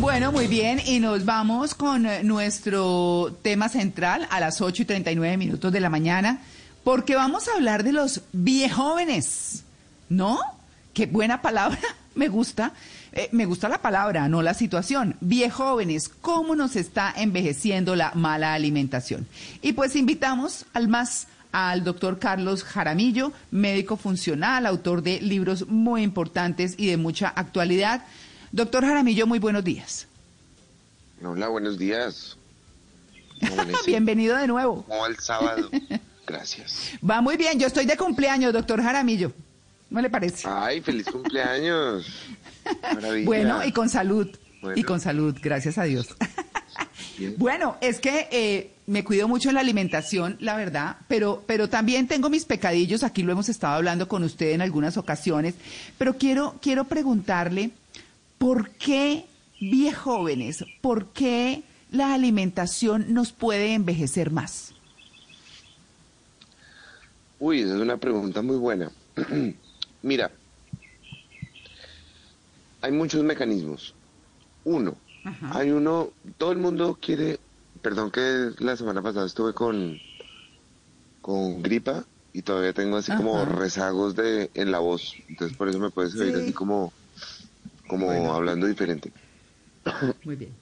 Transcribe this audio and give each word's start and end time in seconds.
Bueno, 0.00 0.32
muy 0.32 0.46
bien, 0.46 0.80
y 0.84 0.98
nos 0.98 1.24
vamos 1.24 1.74
con 1.74 2.06
eh, 2.06 2.24
nuestro 2.24 3.36
tema 3.42 3.68
central 3.68 4.26
a 4.30 4.40
las 4.40 4.60
8 4.60 4.82
y 4.82 4.84
39 4.86 5.36
minutos 5.36 5.72
de 5.72 5.80
la 5.80 5.90
mañana, 5.90 6.40
porque 6.84 7.16
vamos 7.16 7.48
a 7.48 7.54
hablar 7.54 7.84
de 7.84 7.92
los 7.92 8.22
viejóvenes, 8.32 9.64
¿no? 10.08 10.38
Qué 10.94 11.06
buena 11.06 11.42
palabra, 11.42 11.78
me 12.14 12.28
gusta. 12.28 12.72
Eh, 13.12 13.28
me 13.32 13.44
gusta 13.44 13.68
la 13.68 13.82
palabra, 13.82 14.28
no 14.28 14.42
la 14.42 14.54
situación. 14.54 15.16
Viejóvenes, 15.20 16.08
¿cómo 16.08 16.56
nos 16.56 16.76
está 16.76 17.12
envejeciendo 17.16 17.94
la 17.94 18.12
mala 18.14 18.54
alimentación? 18.54 19.26
Y 19.62 19.72
pues 19.72 19.96
invitamos 19.96 20.64
al 20.72 20.88
más 20.88 21.26
al 21.52 21.84
doctor 21.84 22.18
Carlos 22.18 22.64
Jaramillo, 22.64 23.32
médico 23.50 23.96
funcional, 23.96 24.66
autor 24.66 25.02
de 25.02 25.20
libros 25.20 25.68
muy 25.68 26.02
importantes 26.02 26.74
y 26.76 26.88
de 26.88 26.96
mucha 26.96 27.28
actualidad. 27.28 28.04
Doctor 28.52 28.84
Jaramillo, 28.84 29.26
muy 29.26 29.38
buenos 29.38 29.64
días. 29.64 30.06
Hola, 31.22 31.48
buenos 31.48 31.78
días. 31.78 32.36
Bienvenido 33.86 34.36
de 34.36 34.46
nuevo. 34.46 34.84
¿Cómo 34.84 35.00
va 35.00 35.08
el 35.08 35.18
sábado? 35.18 35.70
Gracias. 36.26 36.92
Va 37.08 37.20
muy 37.20 37.36
bien, 37.36 37.58
yo 37.58 37.66
estoy 37.66 37.86
de 37.86 37.96
cumpleaños, 37.96 38.52
doctor 38.52 38.82
Jaramillo. 38.82 39.32
¿No 39.90 40.00
le 40.00 40.08
parece? 40.08 40.48
Ay, 40.48 40.80
feliz 40.80 41.06
cumpleaños. 41.06 42.06
Maravilla. 42.82 43.26
Bueno, 43.26 43.64
y 43.64 43.72
con 43.72 43.88
salud. 43.88 44.28
Y 44.76 44.82
con 44.82 45.00
salud, 45.00 45.36
gracias 45.42 45.78
a 45.78 45.84
Dios. 45.84 46.14
Bueno, 47.36 47.76
es 47.80 48.00
que 48.00 48.28
eh, 48.30 48.70
me 48.86 49.04
cuido 49.04 49.28
mucho 49.28 49.48
en 49.48 49.54
la 49.54 49.60
alimentación, 49.60 50.36
la 50.40 50.56
verdad, 50.56 50.96
pero, 51.08 51.42
pero 51.46 51.68
también 51.68 52.08
tengo 52.08 52.30
mis 52.30 52.44
pecadillos, 52.44 53.02
aquí 53.02 53.22
lo 53.22 53.32
hemos 53.32 53.48
estado 53.48 53.74
hablando 53.74 54.08
con 54.08 54.24
usted 54.24 54.50
en 54.50 54.62
algunas 54.62 54.96
ocasiones, 54.96 55.54
pero 55.98 56.16
quiero, 56.16 56.56
quiero 56.60 56.84
preguntarle, 56.84 57.70
¿por 58.38 58.70
qué 58.70 59.26
jóvenes, 59.92 60.64
por 60.80 61.06
qué 61.08 61.62
la 61.90 62.14
alimentación 62.14 63.12
nos 63.12 63.32
puede 63.32 63.74
envejecer 63.74 64.30
más? 64.30 64.72
Uy, 67.38 67.60
es 67.60 67.68
una 67.70 67.96
pregunta 67.96 68.42
muy 68.42 68.56
buena. 68.56 68.90
Mira, 70.02 70.30
hay 72.82 72.92
muchos 72.92 73.22
mecanismos. 73.24 73.94
Uno, 74.64 74.96
hay 75.52 75.70
uno, 75.70 76.10
todo 76.38 76.52
el 76.52 76.58
mundo 76.58 76.98
quiere, 77.00 77.38
perdón 77.82 78.10
que 78.10 78.50
la 78.58 78.76
semana 78.76 79.02
pasada 79.02 79.26
estuve 79.26 79.52
con, 79.52 79.98
con 81.20 81.62
gripa 81.62 82.04
y 82.32 82.42
todavía 82.42 82.72
tengo 82.72 82.96
así 82.96 83.14
como 83.14 83.44
rezagos 83.44 84.14
de 84.14 84.50
en 84.54 84.70
la 84.70 84.78
voz, 84.78 85.14
entonces 85.28 85.56
por 85.56 85.68
eso 85.68 85.78
me 85.78 85.90
puedes 85.90 86.14
oír 86.16 86.34
así 86.36 86.52
como, 86.52 86.92
como 87.88 88.32
hablando 88.32 88.66
diferente. 88.66 89.12
Muy 90.24 90.36
bien. 90.36 90.54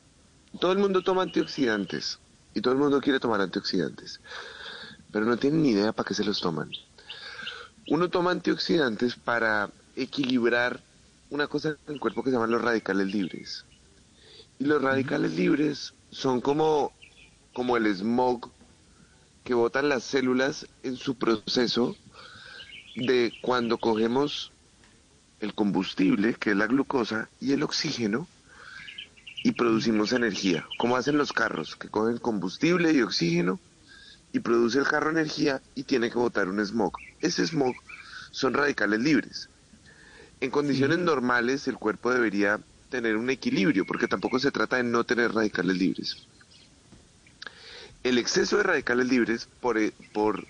Todo 0.61 0.73
el 0.73 0.79
mundo 0.79 1.03
toma 1.03 1.23
antioxidantes 1.23 2.19
y 2.55 2.61
todo 2.61 2.73
el 2.73 2.81
mundo 2.81 3.01
quiere 3.01 3.21
tomar 3.21 3.41
antioxidantes, 3.41 4.21
pero 5.13 5.27
no 5.27 5.37
tienen 5.37 5.63
ni 5.63 5.71
idea 5.71 5.93
para 5.93 6.09
qué 6.09 6.15
se 6.15 6.25
los 6.25 6.41
toman. 6.41 6.71
Uno 7.91 8.09
toma 8.09 8.33
antioxidantes 8.33 9.15
para 9.15 9.71
equilibrar 9.97 10.81
una 11.31 11.47
cosa 11.47 11.77
en 11.87 11.95
el 11.95 12.01
cuerpo 12.01 12.23
que 12.23 12.31
se 12.31 12.37
llaman 12.37 12.51
los 12.51 12.63
radicales 12.63 13.07
libres. 13.07 13.65
Y 14.59 14.65
los 14.65 14.83
radicales 14.83 15.33
libres 15.35 15.95
son 16.11 16.41
como, 16.41 16.93
como 17.53 17.77
el 17.77 17.87
smog 17.95 18.51
que 19.45 19.55
botan 19.55 19.89
las 19.89 20.05
células 20.05 20.67
en 20.83 20.97
su 20.97 21.17
proceso 21.17 21.97
de 22.97 23.33
cuando 23.41 23.79
cogemos 23.79 24.53
el 25.41 25.55
combustible, 25.55 26.35
que 26.35 26.51
es 26.51 26.57
la 26.57 26.67
glucosa, 26.67 27.31
y 27.41 27.53
el 27.53 27.63
oxígeno, 27.63 28.27
y 29.45 29.53
producimos 29.53 30.13
energía, 30.13 30.67
como 30.79 30.97
hacen 30.97 31.17
los 31.17 31.33
carros, 31.33 31.77
que 31.77 31.89
cogen 31.89 32.19
combustible 32.19 32.93
y 32.93 33.03
oxígeno, 33.03 33.61
y 34.33 34.41
produce 34.41 34.79
el 34.79 34.87
carro 34.87 35.11
energía 35.11 35.63
y 35.75 35.85
tiene 35.85 36.11
que 36.11 36.19
botar 36.19 36.49
un 36.49 36.65
smog. 36.65 36.93
Ese 37.21 37.47
smog 37.47 37.75
son 38.31 38.55
radicales 38.55 39.01
libres. 39.01 39.49
En 40.41 40.51
condiciones 40.51 40.99
normales 40.99 41.67
el 41.69 41.77
cuerpo 41.77 42.13
debería 42.13 42.61
tener 42.89 43.17
un 43.17 43.31
equilibrio, 43.31 43.87
porque 43.87 44.09
tampoco 44.09 44.39
se 44.39 44.51
trata 44.51 44.77
de 44.77 44.85
no 44.85 45.05
tener 45.05 45.33
radicales 45.33 45.77
libres. 45.77 46.17
El 48.03 48.19
exceso 48.19 48.57
de 48.57 48.63
radicales 48.63 49.09
libres 49.09 49.49
por, 49.61 49.79
e, 49.79 49.93
por 50.13 50.47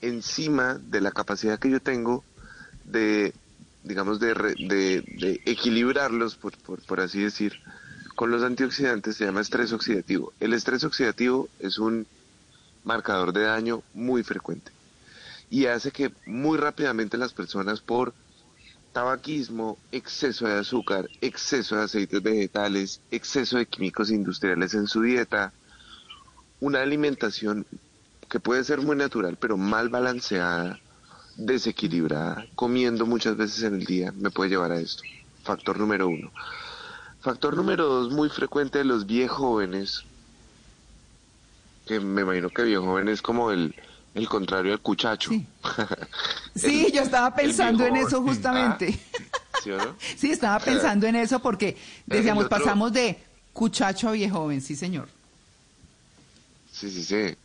encima 0.00 0.74
de 0.74 1.00
la 1.00 1.12
capacidad 1.12 1.58
que 1.58 1.70
yo 1.70 1.80
tengo 1.80 2.24
de, 2.84 3.32
digamos, 3.82 4.20
de, 4.20 4.34
de, 4.34 5.40
equilibrarlos, 5.44 6.36
por, 6.36 6.52
por 6.58 7.00
así 7.00 7.20
decir, 7.20 7.60
con 8.14 8.30
los 8.30 8.42
antioxidantes 8.42 9.16
se 9.16 9.24
llama 9.24 9.40
estrés 9.40 9.72
oxidativo. 9.72 10.32
El 10.40 10.52
estrés 10.52 10.84
oxidativo 10.84 11.48
es 11.58 11.78
un 11.78 12.06
marcador 12.84 13.32
de 13.32 13.42
daño 13.42 13.82
muy 13.94 14.22
frecuente 14.22 14.70
y 15.50 15.66
hace 15.66 15.90
que 15.90 16.12
muy 16.26 16.58
rápidamente 16.58 17.16
las 17.16 17.32
personas 17.32 17.80
por 17.80 18.14
tabaquismo, 18.94 19.76
exceso 19.92 20.46
de 20.46 20.54
azúcar, 20.54 21.10
exceso 21.20 21.76
de 21.76 21.82
aceites 21.82 22.22
vegetales, 22.22 23.00
exceso 23.10 23.58
de 23.58 23.66
químicos 23.66 24.08
industriales 24.10 24.72
en 24.72 24.86
su 24.86 25.02
dieta, 25.02 25.52
una 26.60 26.80
alimentación 26.80 27.66
que 28.30 28.38
puede 28.40 28.62
ser 28.62 28.80
muy 28.80 28.96
natural, 28.96 29.36
pero 29.38 29.56
mal 29.56 29.88
balanceada, 29.88 30.78
desequilibrada, 31.36 32.46
comiendo 32.54 33.04
muchas 33.04 33.36
veces 33.36 33.64
en 33.64 33.74
el 33.74 33.84
día, 33.84 34.12
me 34.12 34.30
puede 34.30 34.50
llevar 34.50 34.70
a 34.70 34.80
esto. 34.80 35.02
Factor 35.42 35.78
número 35.78 36.08
uno. 36.08 36.30
Factor 37.20 37.56
número 37.56 37.86
dos, 37.86 38.12
muy 38.12 38.28
frecuente 38.28 38.78
de 38.78 38.84
los 38.84 39.06
viejos 39.06 39.38
jóvenes, 39.38 40.04
que 41.84 41.98
me 41.98 42.22
imagino 42.22 42.48
que 42.48 42.62
viejo 42.62 42.84
joven 42.84 43.08
es 43.08 43.20
como 43.22 43.50
el, 43.50 43.74
el 44.14 44.28
contrario 44.28 44.72
al 44.72 44.80
cuchacho. 44.80 45.30
Sí, 46.54 46.90
yo 46.94 47.02
estaba 47.02 47.34
pensando 47.34 47.84
en 47.84 47.96
eso 47.96 48.22
justamente. 48.22 48.98
Ah, 49.72 49.94
¿Sí, 50.16 50.30
estaba 50.30 50.58
pensando 50.60 51.06
en 51.06 51.16
eso 51.16 51.40
porque 51.40 51.76
decíamos, 52.06 52.48
pasamos 52.48 52.92
de 52.92 53.18
cuchacho 53.52 54.08
a 54.08 54.12
viejo 54.12 54.38
joven, 54.38 54.60
sí, 54.60 54.76
señor. 54.76 55.08
Sí, 56.72 56.90
sí, 56.90 57.02
sí. 57.02 57.36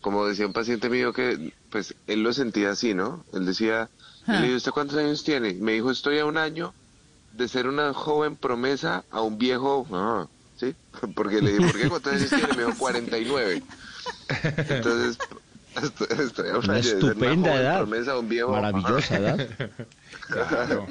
Como 0.00 0.26
decía 0.26 0.46
un 0.46 0.52
paciente 0.52 0.88
mío 0.88 1.12
que, 1.12 1.52
pues, 1.70 1.94
él 2.06 2.22
lo 2.22 2.32
sentía 2.32 2.70
así, 2.70 2.94
¿no? 2.94 3.24
Él 3.34 3.44
decía, 3.44 3.90
le 4.26 4.40
dije, 4.42 4.54
¿usted 4.54 4.70
cuántos 4.72 4.96
años 4.96 5.22
tiene? 5.24 5.54
Me 5.54 5.72
dijo, 5.72 5.90
estoy 5.90 6.18
a 6.18 6.24
un 6.24 6.38
año 6.38 6.72
de 7.32 7.48
ser 7.48 7.66
una 7.66 7.92
joven 7.92 8.36
promesa 8.36 9.04
a 9.10 9.20
un 9.20 9.38
viejo, 9.38 9.86
ah, 9.92 10.26
¿sí? 10.56 10.74
Porque 11.14 11.42
le 11.42 11.52
dije, 11.52 11.66
¿por 11.66 11.80
qué 11.80 11.88
cuántos 11.88 12.12
años 12.12 12.30
tiene? 12.30 12.48
Me 12.56 12.64
dijo, 12.64 12.78
49. 12.78 13.62
Entonces, 14.68 15.18
Estoy, 15.76 16.48
una 16.50 16.78
estupenda 16.78 17.54
edad. 17.54 17.86
Maravillosa 17.86 19.16
edad. 19.16 19.48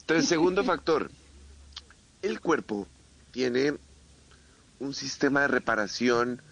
Entonces, 0.00 0.28
segundo 0.28 0.64
factor, 0.64 1.10
el 2.22 2.40
cuerpo 2.40 2.88
tiene 3.30 3.74
un 4.78 4.94
sistema 4.94 5.42
de 5.42 5.48
reparación, 5.48 6.42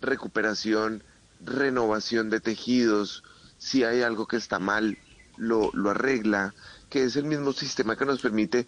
recuperación, 0.00 1.02
renovación 1.44 2.30
de 2.30 2.40
tejidos. 2.40 3.22
Si 3.58 3.84
hay 3.84 4.02
algo 4.02 4.26
que 4.26 4.36
está 4.36 4.58
mal, 4.58 4.98
lo, 5.36 5.70
lo 5.74 5.90
arregla, 5.90 6.54
que 6.88 7.04
es 7.04 7.16
el 7.16 7.24
mismo 7.24 7.52
sistema 7.52 7.96
que 7.96 8.06
nos 8.06 8.20
permite 8.20 8.66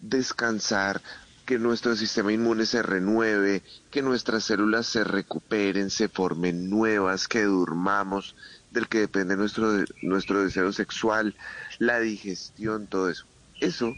descansar, 0.00 1.02
que 1.48 1.58
nuestro 1.58 1.96
sistema 1.96 2.30
inmune 2.30 2.66
se 2.66 2.82
renueve, 2.82 3.62
que 3.90 4.02
nuestras 4.02 4.44
células 4.44 4.86
se 4.86 5.02
recuperen, 5.02 5.88
se 5.88 6.10
formen 6.10 6.68
nuevas, 6.68 7.26
que 7.26 7.44
durmamos, 7.44 8.36
del 8.70 8.86
que 8.86 8.98
depende 8.98 9.34
nuestro, 9.34 9.82
nuestro 10.02 10.44
deseo 10.44 10.74
sexual, 10.74 11.34
la 11.78 12.00
digestión, 12.00 12.86
todo 12.86 13.08
eso. 13.08 13.24
Eso 13.62 13.94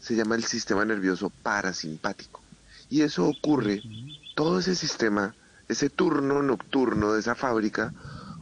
se 0.00 0.16
llama 0.16 0.36
el 0.36 0.44
sistema 0.44 0.86
nervioso 0.86 1.28
parasimpático. 1.28 2.40
Y 2.88 3.02
eso 3.02 3.26
ocurre, 3.28 3.82
todo 4.34 4.60
ese 4.60 4.74
sistema 4.74 5.34
ese 5.68 5.90
turno 5.90 6.42
nocturno 6.42 7.12
de 7.12 7.20
esa 7.20 7.34
fábrica 7.34 7.92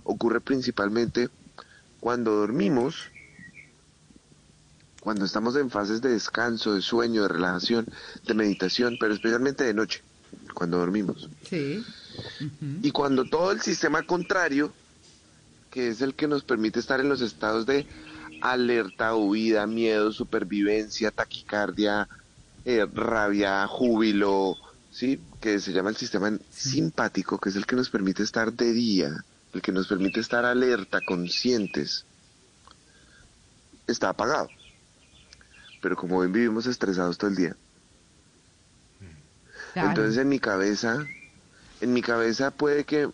ocurre 0.04 0.40
principalmente 0.40 1.28
cuando 1.98 2.36
dormimos, 2.36 3.10
cuando 5.06 5.24
estamos 5.24 5.54
en 5.54 5.70
fases 5.70 6.02
de 6.02 6.08
descanso, 6.08 6.74
de 6.74 6.82
sueño, 6.82 7.22
de 7.22 7.28
relajación, 7.28 7.86
de 8.26 8.34
meditación, 8.34 8.96
pero 8.98 9.14
especialmente 9.14 9.62
de 9.62 9.72
noche, 9.72 10.02
cuando 10.52 10.78
dormimos. 10.78 11.30
Sí. 11.48 11.84
Y 12.82 12.90
cuando 12.90 13.24
todo 13.24 13.52
el 13.52 13.60
sistema 13.60 14.02
contrario, 14.02 14.72
que 15.70 15.90
es 15.90 16.00
el 16.00 16.14
que 16.14 16.26
nos 16.26 16.42
permite 16.42 16.80
estar 16.80 16.98
en 16.98 17.08
los 17.08 17.20
estados 17.20 17.66
de 17.66 17.86
alerta, 18.40 19.14
huida, 19.14 19.68
miedo, 19.68 20.10
supervivencia, 20.10 21.12
taquicardia, 21.12 22.08
eh, 22.64 22.84
rabia, 22.92 23.64
júbilo, 23.68 24.56
¿sí? 24.90 25.20
que 25.40 25.60
se 25.60 25.72
llama 25.72 25.90
el 25.90 25.96
sistema 25.96 26.36
simpático, 26.50 27.38
que 27.38 27.50
es 27.50 27.54
el 27.54 27.64
que 27.64 27.76
nos 27.76 27.90
permite 27.90 28.24
estar 28.24 28.52
de 28.52 28.72
día, 28.72 29.24
el 29.52 29.62
que 29.62 29.70
nos 29.70 29.86
permite 29.86 30.18
estar 30.18 30.44
alerta, 30.44 31.00
conscientes, 31.00 32.04
está 33.86 34.08
apagado. 34.08 34.48
Pero 35.80 35.96
como 35.96 36.20
ven, 36.20 36.32
vivimos 36.32 36.66
estresados 36.66 37.18
todo 37.18 37.30
el 37.30 37.36
día. 37.36 37.56
Entonces 39.74 40.16
en 40.16 40.28
mi 40.28 40.38
cabeza, 40.38 41.06
en 41.80 41.92
mi 41.92 42.00
cabeza 42.02 42.50
puede 42.50 42.84
que 42.84 43.10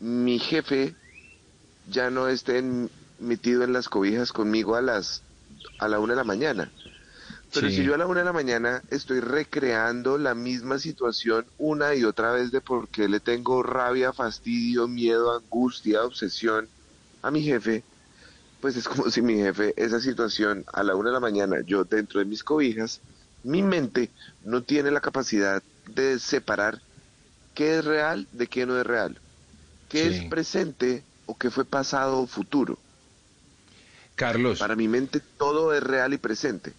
mi 0.00 0.38
jefe 0.38 0.94
ya 1.90 2.10
no 2.10 2.28
esté 2.28 2.62
metido 3.18 3.64
en 3.64 3.72
las 3.72 3.88
cobijas 3.88 4.32
conmigo 4.32 4.76
a 4.76 4.82
las 4.82 5.22
a 5.78 5.88
la 5.88 5.98
una 5.98 6.14
de 6.14 6.16
la 6.16 6.24
mañana. 6.24 6.70
Pero 7.52 7.68
si 7.68 7.82
yo 7.82 7.94
a 7.94 7.98
la 7.98 8.06
una 8.06 8.20
de 8.20 8.26
la 8.26 8.32
mañana 8.32 8.82
estoy 8.90 9.20
recreando 9.20 10.18
la 10.18 10.34
misma 10.34 10.78
situación 10.78 11.44
una 11.58 11.94
y 11.94 12.04
otra 12.04 12.32
vez 12.32 12.52
de 12.52 12.60
por 12.60 12.88
qué 12.88 13.08
le 13.08 13.18
tengo 13.18 13.62
rabia, 13.62 14.12
fastidio, 14.12 14.86
miedo, 14.86 15.36
angustia, 15.36 16.04
obsesión 16.04 16.68
a 17.22 17.30
mi 17.30 17.42
jefe, 17.42 17.82
pues 18.60 18.76
es 18.76 18.88
como 18.88 19.10
si 19.10 19.22
mi 19.22 19.36
jefe, 19.36 19.74
esa 19.76 20.00
situación 20.00 20.64
a 20.72 20.82
la 20.82 20.94
una 20.94 21.10
de 21.10 21.14
la 21.14 21.20
mañana, 21.20 21.56
yo 21.66 21.84
dentro 21.84 22.20
de 22.20 22.26
mis 22.26 22.44
cobijas, 22.44 23.00
mi 23.42 23.62
mente 23.62 24.10
no 24.44 24.62
tiene 24.62 24.90
la 24.90 25.00
capacidad 25.00 25.62
de 25.94 26.18
separar 26.18 26.80
qué 27.54 27.78
es 27.78 27.84
real 27.84 28.26
de 28.32 28.46
qué 28.46 28.66
no 28.66 28.78
es 28.78 28.86
real, 28.86 29.18
qué 29.88 30.06
es 30.08 30.24
presente 30.24 31.02
o 31.26 31.36
qué 31.36 31.50
fue 31.50 31.64
pasado 31.64 32.20
o 32.20 32.26
futuro. 32.26 32.78
Carlos. 34.14 34.58
Para 34.58 34.76
mi 34.76 34.88
mente 34.88 35.20
todo 35.38 35.72
es 35.72 35.82
real 35.82 36.12
y 36.12 36.18
presente. 36.18 36.74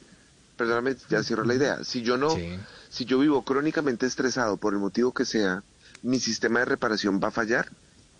Perdóname, 0.57 0.95
ya 1.10 1.24
cierro 1.24 1.44
la 1.44 1.56
idea. 1.56 1.84
Si 1.84 2.04
yo 2.04 2.18
no, 2.18 2.38
si 2.89 3.06
yo 3.06 3.18
vivo 3.18 3.44
crónicamente 3.44 4.06
estresado 4.06 4.57
por 4.57 4.74
el 4.74 4.80
motivo 4.80 5.12
que 5.12 5.25
sea, 5.25 5.63
mi 6.04 6.19
sistema 6.19 6.60
de 6.60 6.66
reparación 6.66 7.19
va 7.24 7.30
a 7.30 7.31
fallar 7.31 7.68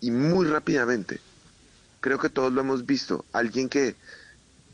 y 0.00 0.10
muy 0.10 0.46
rápidamente. 0.46 1.20
Creo 2.02 2.18
que 2.18 2.28
todos 2.28 2.52
lo 2.52 2.60
hemos 2.60 2.84
visto. 2.84 3.24
Alguien 3.32 3.68
que 3.68 3.94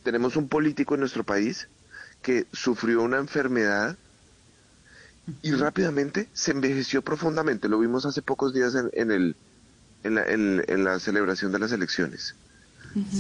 tenemos 0.03 0.35
un 0.37 0.49
político 0.49 0.95
en 0.95 1.01
nuestro 1.01 1.25
país 1.25 1.69
que 2.23 2.47
sufrió 2.55 3.03
una 3.03 3.19
enfermedad 3.19 3.99
y 5.43 5.53
rápidamente 5.53 6.31
se 6.33 6.53
envejeció 6.53 7.03
profundamente. 7.03 7.69
Lo 7.69 7.79
vimos 7.79 8.07
hace 8.07 8.23
pocos 8.23 8.55
días 8.55 8.75
en, 8.75 9.11
el, 9.11 9.37
en, 10.05 10.15
la, 10.15 10.25
en, 10.27 10.85
la 10.85 10.99
celebración 10.99 11.53
de 11.53 11.59
las 11.59 11.71
elecciones. 11.71 12.35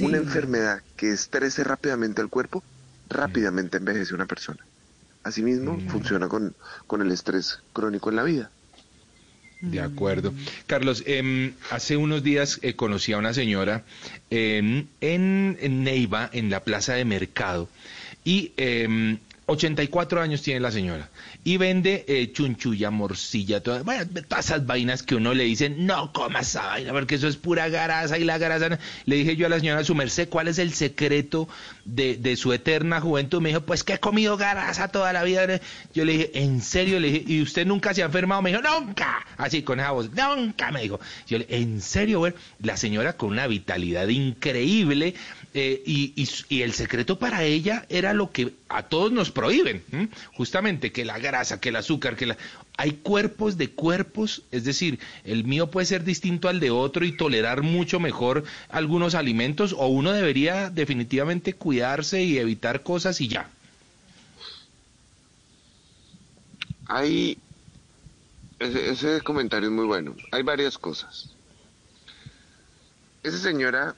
Una 0.01 0.17
enfermedad 0.17 0.83
que 0.97 1.13
estrese 1.13 1.63
rápidamente 1.63 2.23
al 2.23 2.31
cuerpo, 2.31 2.65
rápidamente 3.11 3.77
envejece 3.77 4.15
una 4.15 4.25
persona. 4.25 4.65
Asimismo, 5.23 5.79
funciona 5.91 6.29
con, 6.29 6.55
con 6.87 7.03
el 7.03 7.13
estrés 7.13 7.61
crónico 7.75 8.09
en 8.09 8.17
la 8.17 8.23
vida. 8.23 8.51
De 9.61 9.81
acuerdo. 9.81 10.33
Carlos, 10.67 11.03
em, 11.07 11.53
hace 11.71 11.97
unos 11.97 12.23
días 12.23 12.61
eh, 12.63 12.75
conocí 12.75 13.13
a 13.13 13.19
una 13.19 13.35
señora 13.35 13.85
en, 14.31 14.89
en, 15.01 15.83
Neiva, 15.83 16.31
en 16.33 16.49
la 16.49 16.63
plaza 16.63 16.95
de 16.95 17.05
mercado, 17.05 17.69
y 18.25 18.53
84 19.49 20.19
em, 20.19 20.25
años 20.25 20.43
tiene 20.43 20.61
la 20.61 20.71
señora 20.71 21.09
y 21.43 21.57
vende 21.57 22.05
eh, 22.07 22.31
chunchulla, 22.33 22.91
morcilla, 22.91 23.63
todas, 23.63 23.83
todas 24.29 24.45
esas 24.45 24.67
vainas 24.67 25.03
que 25.03 25.15
uno 25.15 25.33
le 25.33 25.45
dice, 25.45 25.71
no 25.71 26.13
comas 26.13 26.49
esa 26.49 26.67
vaina, 26.67 26.93
porque 26.93 27.15
eso 27.15 27.27
es 27.27 27.37
pura 27.37 27.69
grasa 27.69 28.19
y 28.19 28.25
la 28.25 28.39
grasa. 28.39 28.79
Le 29.07 29.17
dije 29.17 29.37
yo 29.37 29.47
a 29.47 29.49
la 29.49 29.59
señora 29.59 29.83
su 29.85 29.95
merced, 29.95 30.29
¿cuál 30.29 30.49
es 30.49 30.59
el 30.59 30.75
secreto 30.75 31.49
de, 31.85 32.37
su 32.37 32.53
eterna 32.53 33.01
juventud? 33.01 33.41
Me 33.41 33.49
dijo, 33.49 33.63
pues 33.63 33.83
que 33.83 33.95
he 33.95 33.99
comido 33.99 34.37
grasa 34.37 34.89
toda 34.89 35.13
la 35.13 35.25
vida. 35.25 35.61
Yo 35.95 36.05
le 36.05 36.13
dije, 36.13 36.31
¿en 36.35 36.61
serio? 36.61 37.01
Le 37.01 37.11
dije, 37.11 37.25
¿y 37.27 37.43
usted 37.43 37.67
nunca 37.67 37.95
se 37.95 38.03
ha 38.03 38.07
enfermado? 38.07 38.43
Me 38.43 38.51
dijo, 38.51 38.63
nunca. 38.63 39.25
Así 39.39 39.63
con 39.63 39.81
esa 39.81 39.93
voz, 39.93 40.11
nunca, 40.11 40.71
me 40.71 40.83
dijo. 40.83 41.01
Yo 41.27 41.39
le 41.39 41.47
¿en 41.49 41.81
serio? 41.81 42.19
Bueno, 42.19 42.37
la 42.61 42.77
señora 42.77 43.15
con 43.15 43.31
una 43.31 43.47
vitalidad 43.47 44.09
increíble, 44.09 45.15
eh, 45.55 45.83
y, 45.87 46.63
el 46.63 46.73
secreto 46.73 47.19
para 47.19 47.43
ella 47.45 47.87
era 47.89 48.13
lo 48.13 48.31
que 48.31 48.53
a 48.69 48.83
todos 48.83 49.11
nos 49.11 49.31
prohíben, 49.39 49.85
justamente 50.35 50.91
que 50.91 51.05
la 51.05 51.21
grasa, 51.21 51.61
que 51.61 51.69
el 51.69 51.77
azúcar, 51.77 52.17
que 52.17 52.27
la... 52.27 52.37
Hay 52.77 52.95
cuerpos 52.95 53.57
de 53.57 53.71
cuerpos, 53.71 54.43
es 54.51 54.65
decir, 54.65 54.99
el 55.23 55.45
mío 55.45 55.71
puede 55.71 55.87
ser 55.87 56.03
distinto 56.03 56.49
al 56.49 56.59
de 56.59 56.73
otro 56.73 57.05
y 57.05 57.17
tolerar 57.17 57.63
mucho 57.63 58.01
mejor 58.01 58.43
algunos 58.69 59.15
alimentos 59.15 59.77
o 59.79 59.87
uno 59.87 60.11
debería 60.11 60.71
definitivamente 60.71 61.53
cuidarse 61.53 62.21
y 62.25 62.39
evitar 62.39 62.83
cosas 62.83 63.21
y 63.21 63.29
ya. 63.29 63.49
Hay... 66.87 67.39
Ese, 68.59 68.91
ese 68.91 69.21
comentario 69.21 69.69
es 69.69 69.73
muy 69.73 69.87
bueno. 69.87 70.17
Hay 70.33 70.43
varias 70.43 70.79
cosas. 70.79 71.31
Esa 73.23 73.39
señora 73.39 73.95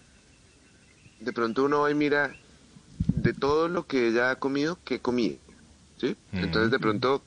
de 1.18 1.32
pronto 1.32 1.64
uno 1.64 1.80
va 1.80 1.90
y 1.90 1.94
mira 1.94 2.36
de 3.14 3.32
todo 3.32 3.68
lo 3.68 3.86
que 3.86 4.08
ella 4.08 4.30
ha 4.30 4.36
comido, 4.36 4.78
¿qué 4.84 5.00
comí? 5.00 5.38
¿Sí? 5.98 6.16
Entonces 6.32 6.70
de 6.70 6.78
pronto, 6.78 7.22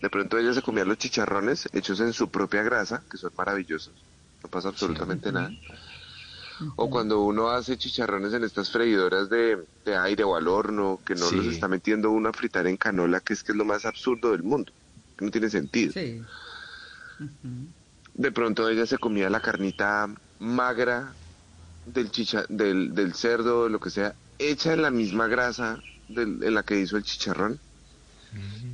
de 0.00 0.10
pronto 0.10 0.38
ella 0.38 0.54
se 0.54 0.62
comía 0.62 0.84
los 0.84 0.98
chicharrones 0.98 1.68
hechos 1.72 2.00
en 2.00 2.12
su 2.12 2.28
propia 2.30 2.62
grasa, 2.62 3.02
que 3.10 3.16
son 3.16 3.32
maravillosos, 3.36 3.92
no 4.42 4.48
pasa 4.48 4.68
absolutamente 4.68 5.32
nada. 5.32 5.50
O 6.76 6.88
cuando 6.88 7.22
uno 7.22 7.50
hace 7.50 7.76
chicharrones 7.76 8.32
en 8.32 8.44
estas 8.44 8.70
freidoras 8.70 9.28
de, 9.28 9.58
aire 9.86 10.22
o 10.22 10.36
al 10.36 10.46
horno, 10.46 11.00
que 11.04 11.14
no 11.14 11.30
los 11.30 11.46
está 11.46 11.66
metiendo 11.66 12.10
uno 12.10 12.28
a 12.28 12.32
fritar 12.32 12.66
en 12.66 12.76
canola, 12.76 13.20
que 13.20 13.32
es 13.32 13.42
que 13.42 13.52
es 13.52 13.58
lo 13.58 13.64
más 13.64 13.84
absurdo 13.84 14.30
del 14.30 14.44
mundo, 14.44 14.72
que 15.16 15.24
no 15.24 15.30
tiene 15.32 15.50
sentido. 15.50 15.92
De 18.14 18.30
pronto 18.30 18.68
ella 18.68 18.86
se 18.86 18.98
comía 18.98 19.28
la 19.28 19.40
carnita 19.40 20.08
magra 20.38 21.12
del, 21.86 22.12
chicha, 22.12 22.44
del, 22.48 22.94
del 22.94 23.14
cerdo, 23.14 23.68
lo 23.68 23.80
que 23.80 23.90
sea, 23.90 24.14
hecha 24.38 24.72
en 24.72 24.82
la 24.82 24.90
misma 24.90 25.26
grasa 25.26 25.80
en 26.08 26.54
la 26.54 26.62
que 26.62 26.78
hizo 26.78 26.96
el 26.96 27.02
chicharrón. 27.02 27.60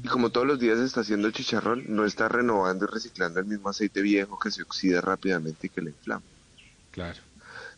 Y 0.03 0.09
como 0.09 0.31
todos 0.31 0.47
los 0.47 0.59
días 0.59 0.79
está 0.79 1.03
haciendo 1.03 1.27
el 1.27 1.35
chicharrón, 1.35 1.85
no 1.89 2.07
está 2.07 2.29
renovando 2.29 2.87
y 2.87 2.89
reciclando 2.89 3.41
el 3.41 3.47
mismo 3.47 3.69
aceite 3.69 4.01
viejo 4.01 4.39
que 4.39 4.51
se 4.51 4.63
oxida 4.63 5.03
rápidamente 5.03 5.67
y 5.67 5.71
que 5.71 5.83
le 5.83 5.91
inflama. 5.91 6.23
Claro. 6.91 7.19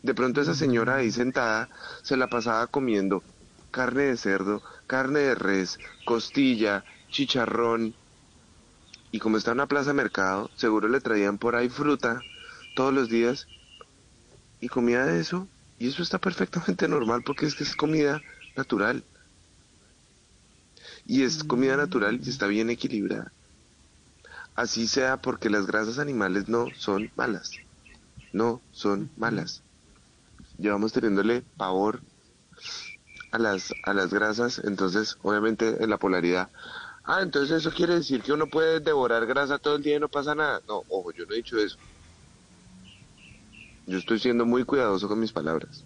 De 0.01 0.13
pronto 0.13 0.41
esa 0.41 0.55
señora 0.55 0.95
ahí 0.95 1.11
sentada 1.11 1.69
se 2.01 2.15
la 2.15 2.27
pasaba 2.27 2.67
comiendo 2.67 3.21
carne 3.71 4.03
de 4.03 4.17
cerdo, 4.17 4.61
carne 4.87 5.19
de 5.19 5.35
res, 5.35 5.77
costilla, 6.05 6.85
chicharrón. 7.09 7.93
Y 9.11 9.19
como 9.19 9.37
está 9.37 9.51
en 9.51 9.57
una 9.57 9.67
plaza 9.67 9.93
mercado, 9.93 10.49
seguro 10.55 10.87
le 10.87 11.01
traían 11.01 11.37
por 11.37 11.55
ahí 11.55 11.67
fruta 11.67 12.21
todos 12.75 12.93
los 12.93 13.09
días 13.09 13.47
y 14.61 14.69
comía 14.69 15.05
de 15.05 15.19
eso 15.19 15.47
y 15.83 15.89
eso 15.89 16.01
está 16.01 16.17
perfectamente 16.17 16.87
normal 16.87 17.23
porque 17.25 17.45
es 17.45 17.55
que 17.55 17.63
es 17.65 17.75
comida 17.75 18.23
natural. 18.55 19.05
Y 21.05 21.23
es 21.23 21.43
comida 21.43 21.77
natural 21.77 22.19
y 22.23 22.29
está 22.29 22.47
bien 22.47 22.69
equilibrada. 22.69 23.33
Así 24.55 24.87
sea 24.87 25.21
porque 25.21 25.49
las 25.49 25.67
grasas 25.67 25.99
animales 25.99 26.47
no 26.47 26.73
son 26.73 27.11
malas. 27.15 27.61
No 28.31 28.63
son 28.71 29.11
malas. 29.17 29.65
Llevamos 30.57 30.93
teniéndole 30.93 31.43
pavor 31.57 32.03
a 33.31 33.37
las, 33.39 33.75
a 33.83 33.93
las 33.93 34.13
grasas, 34.13 34.59
entonces 34.63 35.17
obviamente 35.21 35.83
en 35.83 35.89
la 35.89 35.97
polaridad. 35.97 36.51
Ah, 37.03 37.21
entonces 37.21 37.57
eso 37.57 37.71
quiere 37.75 37.95
decir 37.95 38.21
que 38.23 38.31
uno 38.33 38.47
puede 38.49 38.79
devorar 38.79 39.25
grasa 39.25 39.59
todo 39.59 39.75
el 39.75 39.83
día 39.83 39.97
y 39.97 39.99
no 39.99 40.09
pasa 40.09 40.35
nada. 40.35 40.61
No, 40.67 40.85
ojo, 40.87 41.11
yo 41.11 41.25
no 41.25 41.33
he 41.33 41.37
dicho 41.37 41.57
eso. 41.59 41.79
Yo 43.85 43.97
estoy 43.97 44.19
siendo 44.19 44.45
muy 44.45 44.63
cuidadoso 44.63 45.07
con 45.07 45.19
mis 45.19 45.31
palabras. 45.31 45.83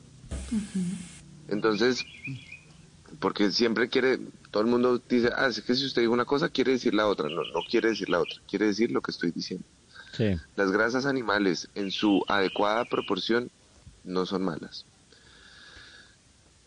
Entonces, 1.47 2.05
porque 3.19 3.51
siempre 3.51 3.89
quiere, 3.89 4.19
todo 4.51 4.63
el 4.63 4.69
mundo 4.69 5.01
dice, 5.09 5.29
ah, 5.35 5.47
es 5.47 5.61
que 5.61 5.75
si 5.75 5.85
usted 5.85 6.01
dice 6.01 6.09
una 6.09 6.25
cosa, 6.25 6.49
quiere 6.49 6.73
decir 6.73 6.93
la 6.93 7.07
otra. 7.07 7.29
No, 7.29 7.43
no 7.43 7.59
quiere 7.69 7.89
decir 7.89 8.09
la 8.09 8.19
otra, 8.19 8.35
quiere 8.49 8.67
decir 8.67 8.91
lo 8.91 9.01
que 9.01 9.11
estoy 9.11 9.31
diciendo. 9.31 9.65
Las 10.55 10.71
grasas 10.71 11.05
animales 11.05 11.69
en 11.75 11.91
su 11.91 12.23
adecuada 12.27 12.85
proporción 12.85 13.51
no 14.03 14.25
son 14.25 14.43
malas. 14.43 14.85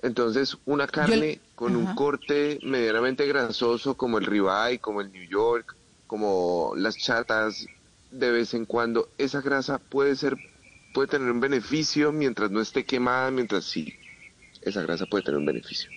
Entonces, 0.02 0.56
una 0.66 0.86
carne 0.86 1.40
con 1.54 1.76
un 1.76 1.94
corte 1.94 2.58
medianamente 2.62 3.26
grasoso 3.26 3.96
como 3.96 4.18
el 4.18 4.26
ribeye, 4.26 4.78
como 4.78 5.00
el 5.00 5.12
New 5.12 5.28
York, 5.28 5.74
como 6.06 6.72
las 6.76 6.96
chatas, 6.96 7.66
de 8.10 8.30
vez 8.30 8.54
en 8.54 8.64
cuando 8.64 9.08
esa 9.18 9.40
grasa 9.40 9.78
puede 9.78 10.16
ser 10.16 10.36
puede 10.92 11.08
tener 11.08 11.30
un 11.30 11.40
beneficio 11.40 12.12
mientras 12.12 12.50
no 12.50 12.60
esté 12.60 12.84
quemada, 12.84 13.30
mientras 13.30 13.64
sí, 13.64 13.94
esa 14.62 14.82
grasa 14.82 15.06
puede 15.06 15.24
tener 15.24 15.38
un 15.38 15.46
beneficio. 15.46 15.90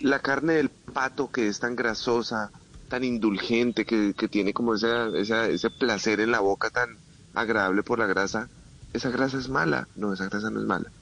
La 0.00 0.20
carne 0.20 0.54
del 0.54 0.70
pato 0.70 1.30
que 1.30 1.48
es 1.48 1.60
tan 1.60 1.76
grasosa, 1.76 2.50
tan 2.88 3.04
indulgente, 3.04 3.84
que, 3.84 4.14
tiene 4.28 4.52
como 4.52 4.74
ese 4.74 5.70
placer 5.78 6.20
en 6.20 6.30
la 6.30 6.40
boca 6.40 6.70
tan 6.70 6.98
agradable 7.34 7.82
por 7.82 7.98
la 7.98 8.06
grasa, 8.06 8.48
esa 8.92 9.10
grasa 9.10 9.38
es 9.38 9.48
mala. 9.48 9.88
No, 9.94 10.12
esa 10.12 10.28
grasa 10.28 10.50
no 10.50 10.60
es 10.60 10.66
mala. 10.66 10.92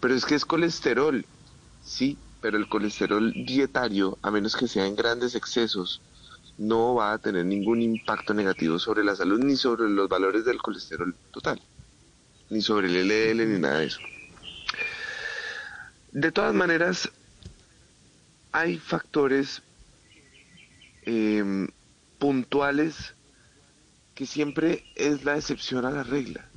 Pero 0.00 0.14
es 0.14 0.24
que 0.24 0.34
es 0.34 0.44
colesterol, 0.44 1.24
sí, 1.82 2.18
pero 2.40 2.56
el 2.56 2.68
colesterol 2.68 3.32
dietario, 3.32 4.18
a 4.22 4.30
menos 4.30 4.56
que 4.56 4.68
sea 4.68 4.86
en 4.86 4.96
grandes 4.96 5.34
excesos, 5.34 6.00
no 6.56 6.94
va 6.94 7.12
a 7.12 7.18
tener 7.18 7.46
ningún 7.46 7.82
impacto 7.82 8.34
negativo 8.34 8.78
sobre 8.78 9.04
la 9.04 9.14
salud 9.14 9.38
ni 9.38 9.56
sobre 9.56 9.88
los 9.88 10.08
valores 10.08 10.44
del 10.44 10.58
colesterol 10.58 11.14
total, 11.30 11.60
ni 12.50 12.62
sobre 12.62 12.88
el 12.88 13.08
LDL 13.08 13.52
ni 13.52 13.58
nada 13.58 13.78
de 13.78 13.86
eso. 13.86 14.00
De 16.12 16.32
todas 16.32 16.54
maneras, 16.54 17.10
hay 18.52 18.78
factores 18.78 19.62
em, 21.02 21.68
puntuales 22.18 23.14
que 24.14 24.26
siempre 24.26 24.84
es 24.96 25.24
la 25.24 25.36
excepción 25.36 25.84
a 25.84 25.90
la 25.90 26.02
regla. 26.02 26.48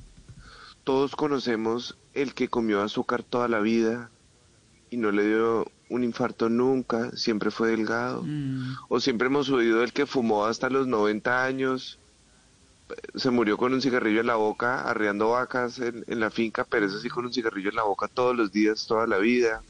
Todos 0.84 1.14
conocemos 1.14 1.96
el 2.14 2.34
que 2.34 2.48
comió 2.48 2.82
azúcar 2.82 3.22
toda 3.22 3.46
la 3.48 3.60
vida 3.60 4.10
y 4.90 4.96
no 4.96 5.12
le 5.12 5.26
dio 5.26 5.70
un 5.88 6.04
infarto 6.04 6.48
nunca, 6.48 7.14
siempre 7.14 7.50
fue 7.50 7.70
delgado. 7.70 8.22
Mm. 8.24 8.76
O 8.88 8.98
siempre 8.98 9.28
hemos 9.28 9.48
oído 9.50 9.84
el 9.84 9.92
que 9.92 10.06
fumó 10.06 10.46
hasta 10.46 10.70
los 10.70 10.86
90 10.86 11.44
años, 11.44 11.98
se 13.14 13.30
murió 13.30 13.56
con 13.56 13.72
un 13.72 13.82
cigarrillo 13.82 14.20
en 14.20 14.26
la 14.26 14.36
boca, 14.36 14.82
arreando 14.82 15.30
vacas 15.30 15.78
en, 15.78 16.04
en 16.06 16.20
la 16.20 16.30
finca, 16.30 16.64
pero 16.68 16.86
eso 16.86 16.98
sí 17.00 17.08
con 17.08 17.24
un 17.24 17.32
cigarrillo 17.32 17.70
en 17.70 17.76
la 17.76 17.82
boca 17.82 18.08
todos 18.08 18.36
los 18.36 18.52
días, 18.52 18.86
toda 18.86 19.06
la 19.06 19.18
vida. 19.18 19.62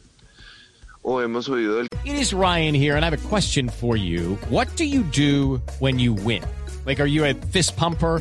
O 1.02 1.20
hemos 1.20 1.48
oído 1.48 1.80
el... 1.80 1.88
It 2.04 2.14
is 2.14 2.32
Ryan 2.32 2.74
here 2.74 2.96
and 2.96 3.04
I 3.04 3.10
have 3.10 3.14
a 3.14 3.28
question 3.28 3.68
for 3.68 3.96
you. 3.96 4.38
What 4.50 4.68
do 4.76 4.84
you 4.84 5.02
do 5.02 5.60
when 5.80 5.98
you 5.98 6.14
win? 6.14 6.42
Like, 6.86 7.00
are 7.00 7.08
you 7.08 7.24
a 7.24 7.34
fist 7.34 7.76
pumper? 7.76 8.20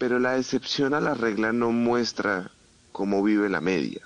pero 0.00 0.18
la 0.18 0.38
excepción 0.38 0.94
a 0.94 1.00
la 1.00 1.12
regla 1.12 1.52
no 1.52 1.72
muestra 1.72 2.50
cómo 2.90 3.22
vive 3.22 3.50
la 3.50 3.60
media. 3.60 4.00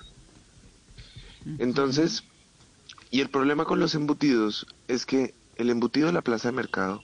Entonces, 1.57 2.25
y 3.11 3.21
el 3.21 3.29
problema 3.29 3.63
con 3.63 3.79
los 3.79 3.95
embutidos 3.95 4.67
es 4.89 5.05
que 5.05 5.33
el 5.55 5.69
embutido 5.69 6.07
de 6.07 6.13
la 6.13 6.21
plaza 6.21 6.49
de 6.49 6.57
mercado 6.57 7.01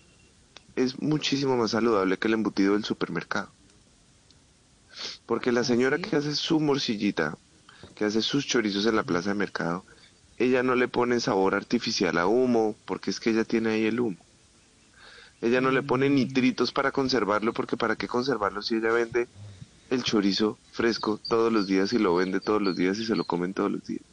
es 0.75 1.01
muchísimo 1.01 1.55
más 1.55 1.71
saludable 1.71 2.17
que 2.17 2.27
el 2.27 2.33
embutido 2.33 2.74
del 2.74 2.83
supermercado. 2.83 3.50
Porque 5.25 5.53
la 5.53 5.63
señora 5.63 5.98
que 5.98 6.17
hace 6.17 6.36
su 6.36 6.60
morcillita, 6.60 7.38
que 7.95 8.03
hace 8.03 8.21
sus 8.21 8.45
chorizos 8.45 8.86
en 8.88 8.98
la 8.98 9.03
plaza 9.03 9.29
de 9.29 9.36
mercado, 9.36 9.86
ella 10.38 10.63
no 10.63 10.75
le 10.75 10.89
pone 10.89 11.21
sabor 11.21 11.55
artificial 11.55 12.17
a 12.17 12.27
humo, 12.27 12.75
porque 12.83 13.10
es 13.10 13.21
que 13.21 13.29
ella 13.29 13.45
tiene 13.45 13.69
ahí 13.69 13.86
el 13.86 14.01
humo. 14.01 14.17
Ella 15.41 15.60
no 15.60 15.71
le 15.71 15.81
pone 15.81 16.10
nitritos 16.10 16.71
para 16.71 16.91
conservarlo, 16.91 17.51
porque 17.51 17.75
¿para 17.75 17.95
qué 17.95 18.07
conservarlo 18.07 18.62
si 18.62 18.75
ella 18.75 18.91
vende 18.91 19.27
el 19.89 20.03
chorizo 20.03 20.57
fresco 20.71 21.19
todos 21.27 21.51
los 21.51 21.67
días 21.67 21.91
y 21.93 21.98
lo 21.98 22.15
vende 22.15 22.39
todos 22.39 22.62
los 22.62 22.75
días 22.75 23.00
y 23.00 23.05
se 23.05 23.15
lo 23.15 23.25
comen 23.25 23.53
todos 23.53 23.71
los 23.71 23.83
días? 23.86 24.03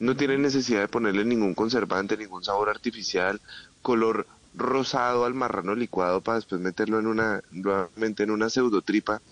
No 0.00 0.16
tiene 0.16 0.38
necesidad 0.38 0.80
de 0.80 0.88
ponerle 0.88 1.24
ningún 1.24 1.54
conservante, 1.54 2.16
ningún 2.16 2.42
sabor 2.42 2.68
artificial, 2.68 3.40
color 3.80 4.26
rosado 4.54 5.24
al 5.24 5.34
marrano 5.34 5.74
licuado 5.74 6.20
para 6.20 6.36
después 6.36 6.60
meterlo 6.60 6.98
en 6.98 7.06
una, 7.06 7.42
nuevamente 7.52 8.24
en 8.24 8.30
una 8.30 8.50
pseudotripa. 8.50 9.22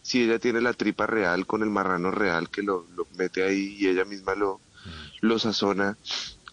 Si 0.00 0.22
ella 0.22 0.38
tiene 0.38 0.62
la 0.62 0.72
tripa 0.72 1.06
real 1.06 1.46
con 1.46 1.62
el 1.62 1.68
marrano 1.68 2.10
real 2.10 2.48
que 2.48 2.62
lo, 2.62 2.86
lo 2.96 3.06
mete 3.18 3.42
ahí 3.42 3.76
y 3.78 3.88
ella 3.88 4.06
misma 4.06 4.34
lo, 4.34 4.60
lo 5.20 5.38
sazona 5.38 5.98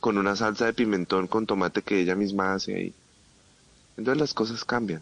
con 0.07 0.17
una 0.17 0.37
salsa 0.37 0.67
de 0.67 0.71
pimentón 0.71 1.27
con 1.27 1.45
tomate 1.45 1.81
que 1.81 1.99
ella 1.99 2.15
misma 2.15 2.53
hace 2.53 2.73
ahí. 2.73 2.93
Entonces 3.97 4.21
las 4.21 4.33
cosas 4.33 4.63
cambian. 4.63 5.01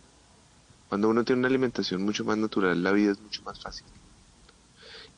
Cuando 0.90 1.10
uno 1.10 1.24
tiene 1.24 1.42
una 1.42 1.48
alimentación 1.48 2.02
mucho 2.02 2.26
más 2.26 2.40
natural, 2.40 2.82
la 2.82 2.92
vida 2.92 3.12
es 3.12 3.22
mucho 3.22 3.44
más 3.44 3.60
fácil. 3.60 3.86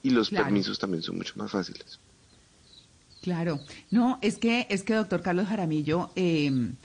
Y 0.03 0.09
los 0.09 0.29
permisos 0.29 0.77
también 0.77 1.03
son 1.03 1.15
mucho 1.15 1.35
más 1.37 1.51
fáciles. 1.51 1.99
Claro, 3.21 3.61
no, 3.89 4.19
es 4.21 4.37
que, 4.37 4.67
es 4.69 4.83
que 4.83 4.93
doctor 4.93 5.21
Carlos 5.21 5.47
Jaramillo, 5.47 6.11
em, 6.15 6.75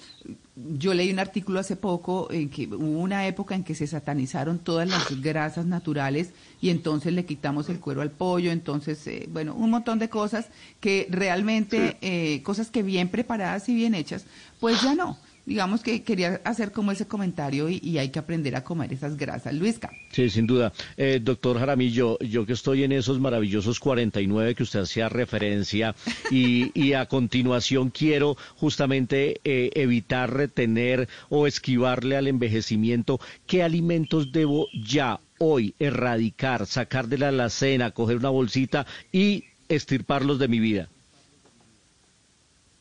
yo 0.79 0.95
leí 0.95 1.11
un 1.11 1.19
artículo 1.19 1.61
hace 1.61 1.77
poco 1.77 2.29
en 2.31 2.49
que 2.49 2.67
hubo 2.67 3.01
una 3.01 3.27
época 3.27 3.55
en 3.55 3.65
que 3.65 3.75
se 3.75 3.87
satanizaron 3.87 4.59
todas 4.59 4.89
las 4.89 5.21
grasas 5.21 5.67
naturales 5.67 6.31
y 6.61 6.71
entonces 6.71 7.13
le 7.13 7.25
quitamos 7.25 7.69
el 7.69 7.81
cuero 7.81 8.03
al 8.03 8.11
pollo, 8.11 8.51
entonces, 8.51 9.07
eh, 9.07 9.29
bueno, 9.31 9.55
un 9.55 9.71
montón 9.71 9.99
de 9.99 10.09
cosas 10.09 10.47
que 10.81 11.07
realmente, 11.11 11.97
eh, 12.01 12.43
cosas 12.43 12.71
que 12.71 12.83
bien 12.83 13.09
preparadas 13.09 13.69
y 13.69 13.75
bien 13.75 13.95
hechas, 13.95 14.25
pues 14.61 14.81
ya 14.83 14.95
no 14.95 15.19
digamos 15.45 15.83
que 15.83 16.03
quería 16.03 16.41
hacer 16.45 16.73
como 16.73 16.93
ese 16.93 17.07
comentario 17.07 17.69
y, 17.69 17.99
hay 17.99 18.11
que 18.11 18.19
aprender 18.19 18.57
a 18.57 18.65
comer 18.65 18.93
esas 18.93 19.17
grasas. 19.17 19.55
Luisca. 19.55 19.91
Sí, 20.11 20.31
sin 20.31 20.47
duda. 20.47 20.73
Eh, 20.97 21.21
doctor 21.23 21.59
Jaramillo, 21.59 22.19
yo 22.21 22.47
que 22.47 22.53
estoy 22.55 22.85
en 22.85 22.93
esos 22.93 23.21
maravillosos 23.21 23.79
49 23.81 24.55
que 24.55 24.63
usted 24.63 24.81
hacía 24.81 25.09
referencia 25.09 25.95
y, 26.31 26.71
y 26.75 26.95
a 26.95 27.07
continuación 27.07 27.91
quiero 27.91 28.37
justamente 28.57 29.41
eh, 29.45 29.71
evitar 29.75 30.33
retener 30.33 31.09
o 31.29 31.47
esquivarle 31.47 32.17
al 32.17 32.29
envejecimiento, 32.29 33.21
¿qué 33.47 33.63
alimentos 33.63 34.33
debo 34.33 34.69
ya 34.73 35.21
hoy 35.39 35.75
erradicar, 35.79 36.67
sacar 36.67 37.09
de 37.09 37.19
la 37.19 37.29
alacena, 37.29 37.91
coger 37.91 38.17
una 38.17 38.31
bolsita 38.31 38.87
y 39.11 39.45
estirparlos 39.69 40.39
de 40.39 40.49
mi 40.49 40.61
vida? 40.61 40.89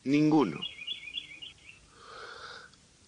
Ninguno. 0.04 0.58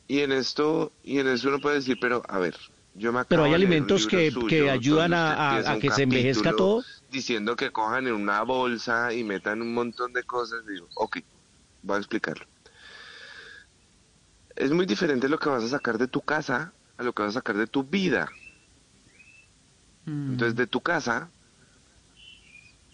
Y 0.07 0.21
en 0.21 0.33
esto, 0.33 0.93
y 1.03 1.19
en 1.19 1.29
eso 1.29 1.49
uno 1.49 1.61
puede 1.61 1.77
decir, 1.77 1.99
pero 2.01 2.23
a 2.29 2.39
ver, 2.39 2.57
yo 2.95 3.13
me 3.13 3.25
Pero 3.25 3.45
hay 3.45 3.55
alimentos 3.55 4.07
que, 4.07 4.33
que 4.49 4.71
ayudan 4.71 5.13
a, 5.15 5.79
que 5.81 5.91
se 5.91 6.03
envejezca 6.03 6.55
todo. 6.55 6.85
Diciendo 7.11 7.57
que 7.57 7.71
cojan 7.71 8.07
en 8.07 8.15
una 8.15 8.43
bolsa 8.43 9.13
y 9.13 9.25
metan 9.25 9.63
un 9.63 9.73
montón 9.73 10.13
de 10.13 10.23
cosas. 10.25 10.65
Digo, 10.67 10.89
ok, 10.95 11.19
voy 11.83 11.97
a 11.97 11.99
explicarlo. 11.99 12.45
Es 14.57 14.71
muy 14.71 14.87
diferente 14.87 15.29
lo 15.29 15.39
que 15.39 15.49
vas 15.49 15.65
a 15.65 15.69
sacar 15.69 15.99
de 15.99 16.07
tu 16.07 16.21
casa 16.21 16.73
a 16.97 17.03
lo 17.03 17.13
que 17.13 17.23
vas 17.23 17.31
a 17.31 17.41
sacar 17.41 17.57
de 17.57 17.67
tu 17.67 17.83
vida. 17.83 18.31
Mm. 20.05 20.33
Entonces, 20.33 20.55
de 20.55 20.67
tu 20.67 20.81
casa, 20.81 21.31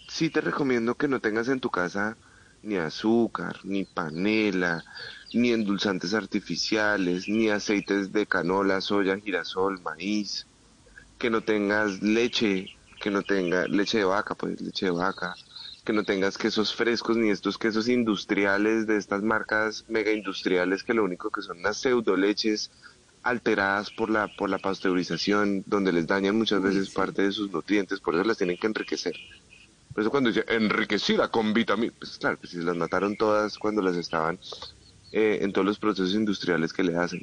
sí 0.09 0.31
te 0.31 0.41
recomiendo 0.41 0.95
que 0.97 1.09
no 1.09 1.21
tengas 1.21 1.49
en 1.49 1.61
tu 1.61 1.71
casa 1.71 2.17
ni 2.63 2.77
azúcar, 2.77 3.59
ni 3.65 3.85
panela, 3.85 4.85
ni 5.33 5.53
endulzantes 5.53 6.15
artificiales, 6.15 7.29
ni 7.29 7.49
aceites 7.49 8.13
de 8.13 8.27
canola, 8.27 8.81
soya, 8.81 9.19
girasol, 9.19 9.81
maíz, 9.81 10.47
que 11.19 11.31
no 11.31 11.43
tengas 11.43 12.03
leche, 12.03 12.67
que 13.01 13.11
no 13.11 13.23
tenga 13.23 13.67
leche 13.67 13.99
de 13.99 14.05
vaca, 14.05 14.35
pues 14.35 14.61
leche 14.61 14.87
de 14.87 14.93
vaca, 14.93 15.35
que 15.85 15.93
no 15.93 16.05
tengas 16.05 16.37
quesos 16.37 16.75
frescos 16.75 17.17
ni 17.17 17.31
estos 17.31 17.59
quesos 17.59 17.89
industriales 17.89 18.87
de 18.87 18.97
estas 18.97 19.23
marcas 19.23 19.85
mega 19.89 20.13
industriales 20.13 20.83
que 20.83 20.95
lo 20.95 21.05
único 21.05 21.31
que 21.31 21.43
son 21.43 21.59
unas 21.59 21.79
pseudo 21.79 22.17
leches 22.17 22.71
alteradas 23.23 23.91
por 23.91 24.11
la 24.11 24.29
por 24.29 24.51
la 24.51 24.59
pasteurización, 24.59 25.63
donde 25.67 25.93
les 25.93 26.07
dañan 26.07 26.37
muchas 26.37 26.63
veces 26.63 26.91
parte 26.91 27.23
de 27.23 27.33
sus 27.33 27.51
nutrientes, 27.51 28.01
por 28.01 28.15
eso 28.15 28.25
las 28.25 28.39
tienen 28.39 28.57
que 28.59 28.67
enriquecer. 28.67 29.15
Por 29.93 30.03
eso 30.03 30.11
cuando 30.11 30.31
dice 30.31 30.45
enriquecida 30.49 31.29
con 31.29 31.53
vitaminas, 31.53 31.95
pues 31.99 32.19
claro, 32.19 32.37
pues 32.39 32.53
si 32.53 32.59
las 32.59 32.77
mataron 32.77 33.17
todas 33.17 33.59
cuando 33.59 33.83
las 33.83 33.97
estaban 33.97 34.39
eh, 35.13 35.39
en 35.43 35.53
todos 35.53 35.67
los 35.67 35.79
procesos 35.79 36.15
industriales 36.15 36.73
que 36.73 36.85
le 36.85 36.97
hacen, 36.97 37.21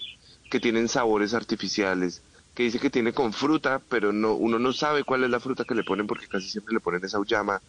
que 0.50 0.60
tienen 0.60 0.88
sabores 0.88 1.34
artificiales, 1.34 2.22
que 2.54 2.64
dice 2.64 2.80
que 2.80 2.90
tiene 2.90 3.14
con 3.14 3.34
fruta, 3.34 3.82
pero 3.90 4.12
no 4.12 4.34
uno 4.34 4.60
no 4.60 4.74
sabe 4.74 5.04
cuál 5.04 5.24
es 5.24 5.30
la 5.30 5.40
fruta 5.40 5.64
que 5.64 5.76
le 5.76 5.84
ponen 5.84 6.08
porque 6.08 6.28
casi 6.28 6.50
siempre 6.50 6.74
le 6.74 6.80
ponen 6.80 7.04
esa 7.04 7.20
uyama 7.20 7.62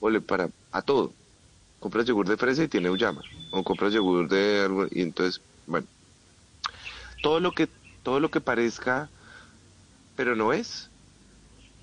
o 0.00 0.10
le 0.10 0.20
para 0.20 0.50
a 0.72 0.82
todo. 0.82 1.12
Compras 1.80 2.06
yogur 2.06 2.28
de 2.28 2.36
fresa 2.36 2.64
y 2.64 2.68
tiene 2.68 2.90
uyama, 2.90 3.22
o 3.52 3.62
compras 3.62 3.92
yogur 3.92 4.28
de 4.28 4.62
algo 4.62 4.86
y 4.90 5.02
entonces, 5.02 5.40
bueno, 5.66 5.86
todo 7.22 7.40
lo 7.40 7.52
que 7.52 7.68
todo 8.02 8.20
lo 8.20 8.30
que 8.30 8.40
parezca 8.40 9.10
pero 10.16 10.36
no 10.36 10.52
es. 10.52 10.90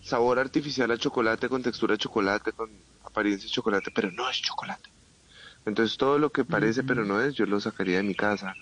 Sabor 0.02 0.40
artificial 0.40 0.92
a 0.92 0.98
chocolate, 0.98 1.48
con 1.50 1.64
textura 1.64 1.94
de 1.94 2.00
chocolate, 2.00 2.54
con 2.54 2.70
apariencia 3.04 3.48
de 3.48 3.52
chocolate, 3.52 3.92
pero 3.92 4.12
no 4.12 4.30
es 4.30 4.42
chocolate. 4.42 4.90
Entonces 5.66 5.98
todo 5.98 6.20
lo 6.20 6.32
que 6.32 6.46
parece 6.46 6.84
pero 6.84 7.06
no 7.06 7.22
es, 7.22 7.36
yo 7.36 7.46
lo 7.48 7.60
sacaría 7.62 7.98
de 7.98 8.04
mi 8.04 8.16
casa. 8.16 8.60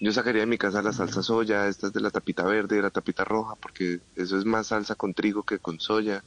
Yo 0.00 0.12
sacaría 0.12 0.42
de 0.42 0.46
mi 0.48 0.58
casa 0.58 0.82
la 0.82 0.92
salsa 0.92 1.22
soya, 1.22 1.68
estas 1.68 1.92
de 1.92 2.00
la 2.00 2.10
tapita 2.10 2.44
verde, 2.44 2.76
de 2.76 2.82
la 2.82 2.90
tapita 2.90 3.24
roja, 3.24 3.56
porque 3.56 4.00
eso 4.14 4.38
es 4.38 4.44
más 4.46 4.68
salsa 4.68 4.96
con 4.96 5.14
trigo 5.14 5.44
que 5.44 5.60
con 5.60 5.80
soya. 5.80 6.24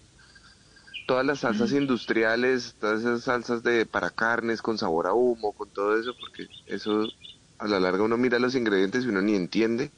Todas 1.06 1.26
las 1.26 1.40
salsas 1.42 1.72
industriales, 1.74 2.76
todas 2.78 3.02
esas 3.02 3.24
salsas 3.24 3.64
de 3.64 3.86
para 3.86 4.10
carnes 4.10 4.62
con 4.62 4.78
sabor 4.78 5.08
a 5.08 5.14
humo, 5.14 5.54
con 5.54 5.70
todo 5.72 5.98
eso, 6.00 6.14
porque 6.20 6.48
eso 6.66 7.08
a 7.58 7.68
la 7.68 7.80
larga 7.80 8.04
uno 8.04 8.18
mira 8.18 8.40
los 8.40 8.56
ingredientes 8.56 9.06
y 9.06 9.10
uno 9.10 9.22
ni 9.22 9.36
entiende. 9.36 9.94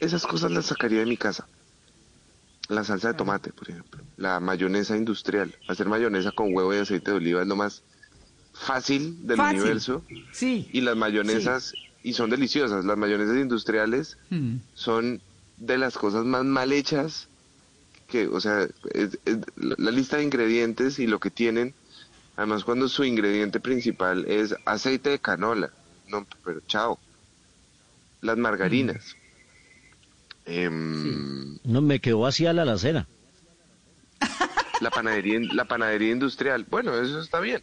Esas 0.00 0.26
cosas 0.26 0.52
las 0.52 0.64
sacaría 0.64 1.00
de 1.00 1.06
mi 1.06 1.18
casa. 1.18 1.50
La 2.68 2.82
salsa 2.84 3.08
de 3.08 3.14
tomate, 3.14 3.52
por 3.52 3.70
ejemplo. 3.70 4.02
La 4.16 4.40
mayonesa 4.40 4.96
industrial. 4.96 5.54
Hacer 5.68 5.86
mayonesa 5.88 6.32
con 6.32 6.54
huevo 6.54 6.74
y 6.74 6.78
aceite 6.78 7.10
de 7.12 7.16
oliva 7.18 7.42
es 7.42 7.48
lo 7.48 7.56
más 7.56 7.82
fácil 8.52 9.26
del 9.26 9.36
Fácil. 9.36 9.60
universo. 9.60 10.04
Sí. 10.32 10.68
Y 10.72 10.80
las 10.80 10.96
mayonesas, 10.96 11.72
y 12.02 12.14
son 12.14 12.30
deliciosas, 12.30 12.84
las 12.84 12.96
mayonesas 12.96 13.36
industriales 13.36 14.18
Mm. 14.30 14.56
son 14.74 15.20
de 15.58 15.78
las 15.78 15.96
cosas 15.96 16.24
más 16.24 16.44
mal 16.44 16.72
hechas 16.72 17.28
que, 18.08 18.26
o 18.28 18.40
sea, 18.40 18.66
es- 18.92 19.18
es- 19.24 19.38
la 19.56 19.74
la 19.78 19.90
lista 19.90 20.16
de 20.16 20.24
ingredientes 20.24 20.98
y 20.98 21.06
lo 21.06 21.18
que 21.20 21.30
tienen, 21.30 21.74
además 22.36 22.64
cuando 22.64 22.88
su 22.88 23.04
ingrediente 23.04 23.58
principal 23.60 24.24
es 24.26 24.54
aceite 24.64 25.10
de 25.10 25.18
canola, 25.18 25.70
no, 26.08 26.26
pero 26.44 26.60
chao, 26.66 26.98
las 28.20 28.36
margarinas. 28.38 29.15
Em, 30.46 31.58
No, 31.64 31.82
me 31.82 32.00
quedó 32.00 32.20
vacía 32.20 32.52
la 32.52 32.62
alacena. 32.62 33.08
la 34.80 34.90
panadería 34.90 35.40
la 35.52 35.64
panadería 35.64 36.12
industrial 36.12 36.66
bueno 36.70 36.94
eso 37.00 37.18
está 37.20 37.40
bien 37.40 37.62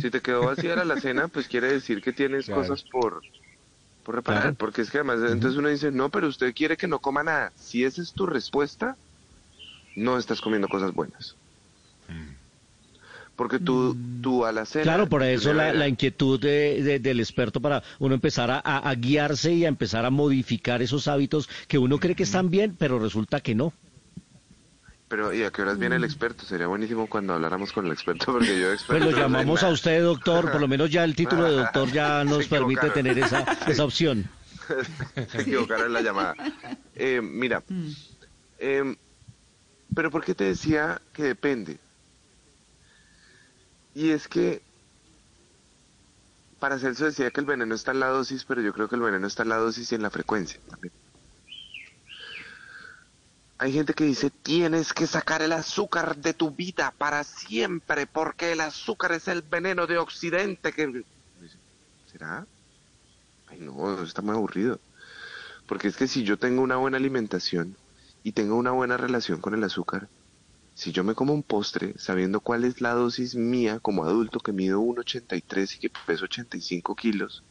si 0.00 0.10
te 0.10 0.20
quedó 0.20 0.46
vacía 0.46 0.76
la 0.76 0.82
alacena 0.82 1.28
pues 1.28 1.46
quiere 1.46 1.68
decir 1.68 2.00
que 2.02 2.12
tienes 2.12 2.46
Claro. 2.46 2.62
cosas 2.62 2.84
por 2.90 3.22
por 4.02 4.16
reparar 4.16 4.42
Claro. 4.42 4.56
porque 4.56 4.82
es 4.82 4.90
que 4.90 4.98
además 4.98 5.20
entonces 5.30 5.58
uno 5.58 5.68
dice 5.68 5.90
no 5.92 6.10
pero 6.10 6.28
usted 6.28 6.54
quiere 6.54 6.76
que 6.76 6.88
no 6.88 7.00
coma 7.00 7.22
nada 7.22 7.52
si 7.54 7.84
esa 7.84 8.02
es 8.02 8.12
tu 8.14 8.26
respuesta 8.26 8.98
no 9.94 10.18
estás 10.18 10.40
comiendo 10.40 10.68
cosas 10.68 10.92
buenas 10.92 11.36
porque 13.36 13.58
tu 13.58 13.96
tu 14.22 14.44
alacena 14.44 14.84
Claro, 14.84 15.06
por 15.06 15.22
eso 15.22 15.52
la, 15.52 15.88
inquietud 15.88 16.40
de- 16.40 16.82
de- 16.82 16.98
del 16.98 17.20
experto 17.20 17.60
para 17.60 17.82
uno 17.98 18.14
empezar 18.14 18.50
a, 18.50 18.94
guiarse 18.94 19.52
y 19.52 19.64
a 19.64 19.68
empezar 19.68 20.04
a 20.04 20.10
modificar 20.10 20.82
esos 20.82 21.08
hábitos 21.08 21.48
que 21.68 21.78
uno 21.78 21.98
cree 21.98 22.14
que 22.14 22.22
están 22.24 22.50
bien, 22.50 22.76
pero 22.78 22.98
resulta 22.98 23.40
que 23.40 23.54
no. 23.54 23.72
pero 25.08 25.32
y 25.32 25.42
a 25.42 25.50
qué 25.50 25.62
horas 25.62 25.78
viene 25.78 25.96
el 25.96 26.04
experto 26.04 26.44
sería 26.44 26.66
buenísimo 26.66 27.06
cuando 27.06 27.34
habláramos 27.34 27.72
con 27.72 27.86
el 27.86 27.92
experto 27.92 28.26
porque 28.32 28.58
yo 28.60 28.68
Pues 28.68 28.74
experto 28.74 29.04
lo 29.04 29.10
no 29.10 29.16
sé 29.16 29.22
llamamos 29.22 29.62
a 29.62 29.68
usted, 29.68 30.02
doctor, 30.02 30.50
por 30.50 30.60
lo 30.60 30.68
menos 30.68 30.90
ya 30.90 31.04
el 31.04 31.14
título 31.14 31.44
de 31.44 31.52
doctor 31.52 31.92
ya 31.92 32.24
nos 32.24 32.46
permite 32.48 32.90
tener 32.90 33.18
esa, 33.18 33.46
esa 33.68 33.84
opción. 33.84 34.24
se 35.28 35.42
equivocaron 35.42 35.86
en 35.86 35.92
la 35.92 36.00
llamada. 36.00 36.34
Eh, 36.96 37.20
mira, 37.22 37.62
em, 38.58 38.96
pero 39.94 40.10
¿por 40.10 40.24
qué 40.24 40.34
te 40.34 40.44
decía 40.44 41.00
que 41.12 41.22
depende? 41.24 41.78
Y 43.94 44.10
es 44.10 44.28
que 44.28 44.62
Paracelso 46.58 47.04
decía 47.04 47.30
que 47.30 47.40
el 47.40 47.46
veneno 47.46 47.74
está 47.74 47.92
en 47.92 48.00
la 48.00 48.08
dosis, 48.08 48.44
pero 48.44 48.62
yo 48.62 48.72
creo 48.72 48.88
que 48.88 48.96
el 48.96 49.02
veneno 49.02 49.26
está 49.26 49.42
en 49.42 49.50
la 49.50 49.56
dosis 49.56 49.92
y 49.92 49.94
en 49.94 50.02
la 50.02 50.10
frecuencia. 50.10 50.58
Hay 53.58 53.72
gente 53.72 53.94
que 53.94 54.04
dice, 54.04 54.30
tienes 54.30 54.92
que 54.92 55.06
sacar 55.06 55.42
el 55.42 55.52
azúcar 55.52 56.16
de 56.16 56.34
tu 56.34 56.50
vida 56.50 56.92
para 56.96 57.22
siempre, 57.22 58.06
porque 58.06 58.52
el 58.52 58.60
azúcar 58.60 59.12
es 59.12 59.28
el 59.28 59.42
veneno 59.42 59.86
de 59.86 59.98
Occidente. 59.98 60.72
Que... 60.72 61.04
¿Será? 62.10 62.46
Ay, 63.46 63.60
no, 63.60 64.02
está 64.02 64.22
muy 64.22 64.34
aburrido. 64.34 64.80
Porque 65.66 65.88
es 65.88 65.96
que 65.96 66.08
si 66.08 66.24
yo 66.24 66.38
tengo 66.38 66.62
una 66.62 66.76
buena 66.76 66.96
alimentación 66.96 67.76
y 68.22 68.32
tengo 68.32 68.56
una 68.56 68.72
buena 68.72 68.96
relación 68.96 69.40
con 69.40 69.54
el 69.54 69.64
azúcar, 69.64 70.08
si 70.74 70.92
yo 70.92 71.04
me 71.04 71.14
como 71.14 71.32
un 71.34 71.42
postre 71.42 71.94
sabiendo 71.98 72.40
cuál 72.40 72.64
es 72.64 72.80
la 72.80 72.92
dosis 72.94 73.34
mía 73.36 73.80
como 73.80 74.04
adulto 74.04 74.40
que 74.40 74.52
mido 74.52 74.80
1,83 74.80 75.76
y 75.76 75.78
que 75.80 75.90
peso 76.04 76.24
85 76.26 76.94
kilos, 76.96 77.44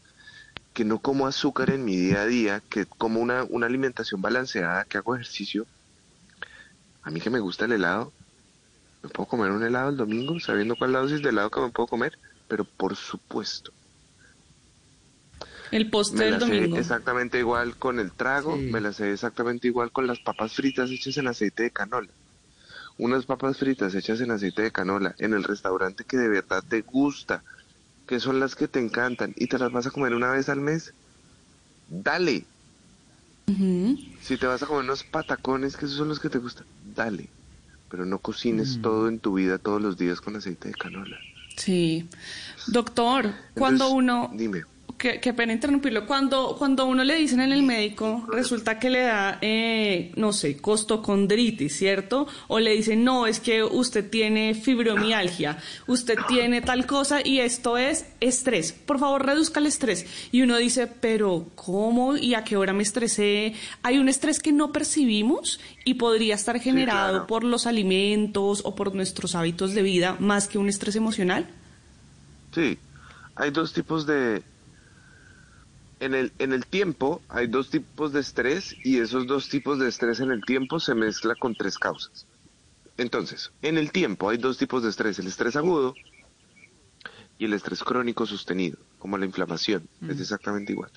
que 0.73 0.85
no 0.85 1.01
como 1.01 1.27
azúcar 1.27 1.71
en 1.71 1.85
mi 1.85 1.97
día 1.97 2.23
a 2.23 2.27
día, 2.27 2.61
que 2.69 2.85
como 2.87 3.21
una, 3.21 3.43
una 3.45 3.67
alimentación 3.67 4.21
balanceada, 4.21 4.85
que 4.85 4.97
hago 4.99 5.15
ejercicio, 5.15 5.67
a 7.03 7.11
mí 7.11 7.21
que 7.21 7.29
me 7.29 7.39
gusta 7.39 7.65
el 7.65 7.73
helado, 7.73 8.15
me 9.03 9.09
puedo 9.09 9.27
comer 9.27 9.51
un 9.51 9.63
helado 9.63 9.89
el 9.89 9.97
domingo 9.97 10.39
sabiendo 10.39 10.75
cuál 10.77 10.91
es 10.91 10.93
la 10.95 10.99
dosis 11.01 11.21
de 11.23 11.29
helado 11.29 11.51
que 11.51 11.61
me 11.61 11.71
puedo 11.71 11.87
comer, 11.87 12.19
pero 12.47 12.65
por 12.65 12.95
supuesto 12.95 13.73
El 15.71 15.89
postre 15.89 16.19
me 16.19 16.25
del 16.25 16.33
la 16.33 16.39
sé 16.39 16.59
domingo. 16.59 16.77
exactamente 16.79 17.39
igual 17.39 17.75
con 17.77 17.99
el 17.99 18.13
trago, 18.13 18.55
Sí. 18.57 18.71
me 18.71 18.79
la 18.79 18.93
sé 18.93 19.11
exactamente 19.11 19.67
igual 19.67 19.91
con 19.91 20.07
las 20.07 20.19
papas 20.19 20.53
fritas 20.53 20.89
hechas 20.91 21.17
en 21.17 21.27
aceite 21.27 21.63
de 21.63 21.71
canola. 21.71 22.13
Unas 22.97 23.25
papas 23.25 23.57
fritas 23.57 23.95
hechas 23.95 24.21
en 24.21 24.31
aceite 24.31 24.61
de 24.61 24.71
canola 24.71 25.15
en 25.17 25.33
el 25.33 25.43
restaurante 25.43 26.03
que 26.03 26.17
de 26.17 26.29
verdad 26.29 26.63
te 26.67 26.81
gusta, 26.81 27.43
que 28.07 28.19
son 28.19 28.39
las 28.39 28.55
que 28.55 28.67
te 28.67 28.79
encantan 28.79 29.33
y 29.35 29.47
te 29.47 29.57
las 29.57 29.71
vas 29.71 29.87
a 29.87 29.91
comer 29.91 30.13
una 30.13 30.31
vez 30.31 30.49
al 30.49 30.61
mes. 30.61 30.93
Dale. 31.89 32.45
Si 34.21 34.37
te 34.37 34.47
vas 34.47 34.63
a 34.63 34.67
comer 34.67 34.83
unos 34.83 35.03
patacones, 35.03 35.75
que 35.75 35.85
esos 35.85 35.97
son 35.97 36.07
los 36.07 36.19
que 36.19 36.29
te 36.29 36.37
gustan, 36.37 36.65
dale. 36.95 37.29
Pero 37.89 38.05
no 38.05 38.19
cocines 38.19 38.79
todo 38.81 39.07
en 39.07 39.19
tu 39.19 39.33
vida 39.33 39.57
todos 39.57 39.81
los 39.81 39.97
días 39.97 40.21
con 40.21 40.35
aceite 40.35 40.69
de 40.69 40.73
canola. 40.73 41.17
Sí. 41.57 42.09
Doctor, 42.67 43.33
cuando 43.53 43.89
uno... 43.89 44.31
Dime. 44.33 44.63
Qué, 45.03 45.19
qué 45.19 45.33
pena 45.33 45.51
interrumpirlo. 45.51 46.05
Cuando, 46.05 46.55
cuando 46.57 46.85
uno 46.85 47.03
le 47.03 47.15
dicen 47.15 47.41
en 47.41 47.51
el 47.51 47.61
médico, 47.61 48.25
resulta 48.31 48.79
que 48.79 48.89
le 48.89 49.01
da, 49.01 49.37
eh, 49.41 50.13
no 50.15 50.31
sé, 50.31 50.55
costocondritis, 50.55 51.75
¿cierto? 51.75 52.25
O 52.47 52.57
le 52.57 52.71
dicen, 52.71 53.03
no, 53.03 53.27
es 53.27 53.41
que 53.41 53.65
usted 53.65 54.09
tiene 54.09 54.53
fibromialgia, 54.53 55.57
usted 55.87 56.17
tiene 56.29 56.61
tal 56.61 56.85
cosa 56.85 57.19
y 57.21 57.41
esto 57.41 57.77
es 57.77 58.05
estrés. 58.21 58.71
Por 58.71 58.97
favor, 58.97 59.25
reduzca 59.25 59.59
el 59.59 59.65
estrés. 59.65 60.05
Y 60.31 60.41
uno 60.41 60.55
dice, 60.55 60.87
pero 60.87 61.47
¿cómo 61.55 62.15
y 62.15 62.33
a 62.35 62.45
qué 62.45 62.55
hora 62.55 62.71
me 62.71 62.83
estresé? 62.83 63.55
Hay 63.81 63.97
un 63.97 64.07
estrés 64.07 64.39
que 64.39 64.53
no 64.53 64.71
percibimos 64.71 65.59
y 65.83 65.95
podría 65.95 66.35
estar 66.35 66.61
generado 66.61 67.11
claro. 67.11 67.27
por 67.27 67.43
los 67.43 67.67
alimentos 67.67 68.61
o 68.63 68.73
por 68.73 68.95
nuestros 68.95 69.35
hábitos 69.35 69.73
de 69.73 69.81
vida 69.81 70.15
más 70.21 70.47
que 70.47 70.57
un 70.57 70.69
estrés 70.69 70.95
emocional. 70.95 71.49
Sí, 72.55 72.77
hay 73.35 73.51
dos 73.51 73.73
tipos 73.73 74.05
de... 74.05 74.52
En 76.03 76.13
el, 76.13 76.33
en 76.37 76.51
el 76.51 76.65
tiempo 76.65 77.21
hay 77.29 77.47
dos 77.47 77.69
tipos 77.69 78.11
de 78.11 78.19
estrés 78.19 78.75
y 78.83 78.99
esos 78.99 79.25
dos 79.25 79.47
tipos 79.47 79.79
de 79.79 79.87
estrés 79.87 80.19
en 80.19 80.31
el 80.31 80.43
tiempo 80.43 80.77
se 80.81 80.93
mezcla 80.95 81.33
con 81.33 81.55
tres 81.55 81.77
causas. 81.77 82.27
Entonces, 82.97 83.53
en 83.61 83.77
el 83.77 83.93
tiempo 83.93 84.27
hay 84.27 84.37
dos 84.37 84.57
tipos 84.57 84.83
de 84.83 84.89
estrés, 84.89 85.17
el 85.19 85.27
estrés 85.27 85.55
agudo 85.55 85.95
y 87.37 87.45
el 87.45 87.53
estrés 87.53 87.85
crónico 87.85 88.25
sostenido, 88.25 88.77
como 88.99 89.17
la 89.17 89.25
inflamación, 89.25 89.87
es 90.09 90.19
exactamente 90.19 90.73
igual. 90.73 90.91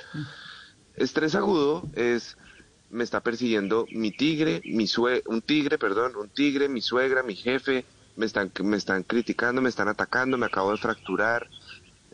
Estrés 0.96 1.36
agudo 1.36 1.88
es 1.94 2.36
me 2.90 3.04
está 3.04 3.20
persiguiendo 3.20 3.86
mi 3.92 4.10
tigre, 4.10 4.60
mi 4.64 4.88
sue 4.88 5.22
un 5.26 5.40
tigre, 5.40 5.78
perdón, 5.78 6.16
un 6.16 6.30
tigre, 6.30 6.68
mi 6.68 6.80
suegra, 6.80 7.22
mi 7.22 7.36
jefe, 7.36 7.84
me 8.16 8.26
están 8.26 8.50
me 8.64 8.76
están 8.76 9.04
criticando, 9.04 9.62
me 9.62 9.68
están 9.68 9.86
atacando, 9.86 10.36
me 10.36 10.46
acabo 10.46 10.72
de 10.72 10.78
fracturar, 10.78 11.48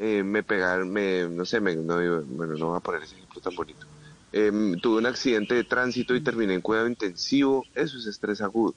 eh, 0.05 0.25
me 0.25 0.43
pegaron, 0.43 0.91
me, 0.91 1.29
no 1.29 1.45
sé, 1.45 1.61
me, 1.61 1.77
no, 1.77 1.95
bueno, 2.27 2.57
no 2.57 2.71
voy 2.71 2.77
a 2.77 2.81
poner 2.81 3.05
ese 3.05 3.15
ejemplo 3.15 3.41
tan 3.41 3.55
bonito. 3.55 3.87
Em, 4.33 4.77
tuve 4.81 4.99
un 4.99 5.07
accidente 5.07 5.55
de 5.55 5.63
tránsito 5.63 6.17
y 6.17 6.21
terminé 6.21 6.55
en 6.55 6.61
cuidado 6.61 6.89
intensivo, 6.89 7.65
eso 7.73 7.99
es 7.99 8.07
estrés 8.07 8.41
agudo. 8.41 8.75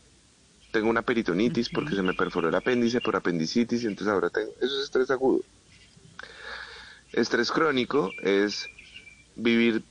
Tengo 0.71 0.87
una 0.87 1.01
peritonitis 1.01 1.69
porque 1.69 1.95
se 1.95 2.03
me 2.03 2.13
perforó 2.13 2.49
el 2.49 2.55
apéndice 2.55 3.01
por 3.01 3.15
apendicitis 3.15 3.81
y 3.83 3.87
entonces 3.87 4.13
ahora 4.13 4.29
tengo, 4.29 4.51
eso 4.61 4.77
es 4.77 4.83
estrés 4.83 5.09
agudo. 5.09 5.41
Estrés 7.11 7.51
crónico 7.51 8.11
es 8.21 8.69
vivir 9.35 9.83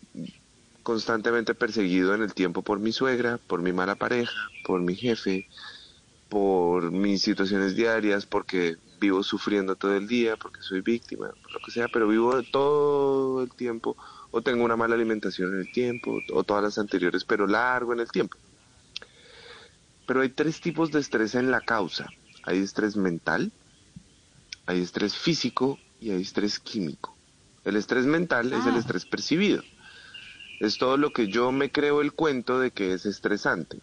constantemente 0.85 1.55
perseguido 1.57 2.14
en 2.14 2.23
el 2.23 2.33
tiempo 2.33 2.62
por 2.62 2.79
mi 2.79 2.92
suegra, 2.92 3.38
por 3.49 3.61
mi 3.61 3.73
mala 3.73 3.97
pareja, 3.97 4.37
por 4.64 4.81
mi 4.83 4.94
jefe, 4.94 5.49
por 6.29 6.92
mis 6.92 7.23
situaciones 7.23 7.75
diarias, 7.75 8.25
porque 8.25 8.77
vivo 9.04 9.22
sufriendo 9.22 9.76
todo 9.76 9.94
el 9.96 10.06
día, 10.06 10.36
porque 10.36 10.60
soy 10.62 10.80
víctima, 10.80 11.26
lo 11.52 11.58
que 11.64 11.70
sea, 11.70 11.88
pero 11.88 12.08
vivo 12.08 12.42
todo 12.50 13.42
el 13.42 13.50
tiempo, 13.50 13.96
o 14.30 14.40
tengo 14.42 14.64
una 14.64 14.76
mala 14.76 14.94
alimentación 14.94 15.52
en 15.54 15.60
el 15.60 15.72
tiempo, 15.72 16.20
o 16.32 16.42
todas 16.44 16.62
las 16.62 16.78
anteriores, 16.78 17.24
pero 17.24 17.46
largo 17.46 17.92
en 17.92 18.00
el 18.00 18.10
tiempo. 18.10 18.36
Pero 20.06 20.22
hay 20.22 20.30
tres 20.30 20.60
tipos 20.60 20.90
de 20.90 21.00
estrés 21.00 21.34
en 21.34 21.50
la 21.50 21.60
causa. 21.60 22.08
Hay 22.44 22.58
estrés 22.58 22.96
mental, 22.96 23.52
hay 24.66 24.80
estrés 24.80 25.14
físico 25.16 25.78
y 26.00 26.10
hay 26.10 26.22
estrés 26.22 26.58
químico. 26.58 27.16
El 27.64 27.76
estrés 27.76 28.04
mental 28.06 28.52
es 28.52 28.66
el 28.66 28.74
Ah. 28.74 28.78
estrés 28.78 29.04
percibido. 29.06 29.62
es 30.60 30.78
todo 30.78 30.96
lo 30.96 31.10
que 31.12 31.26
yo 31.26 31.50
me 31.52 31.70
creo 31.70 32.00
el 32.00 32.12
cuento 32.12 32.60
de 32.60 32.70
que 32.70 32.92
es 32.94 33.04
estresante. 33.06 33.80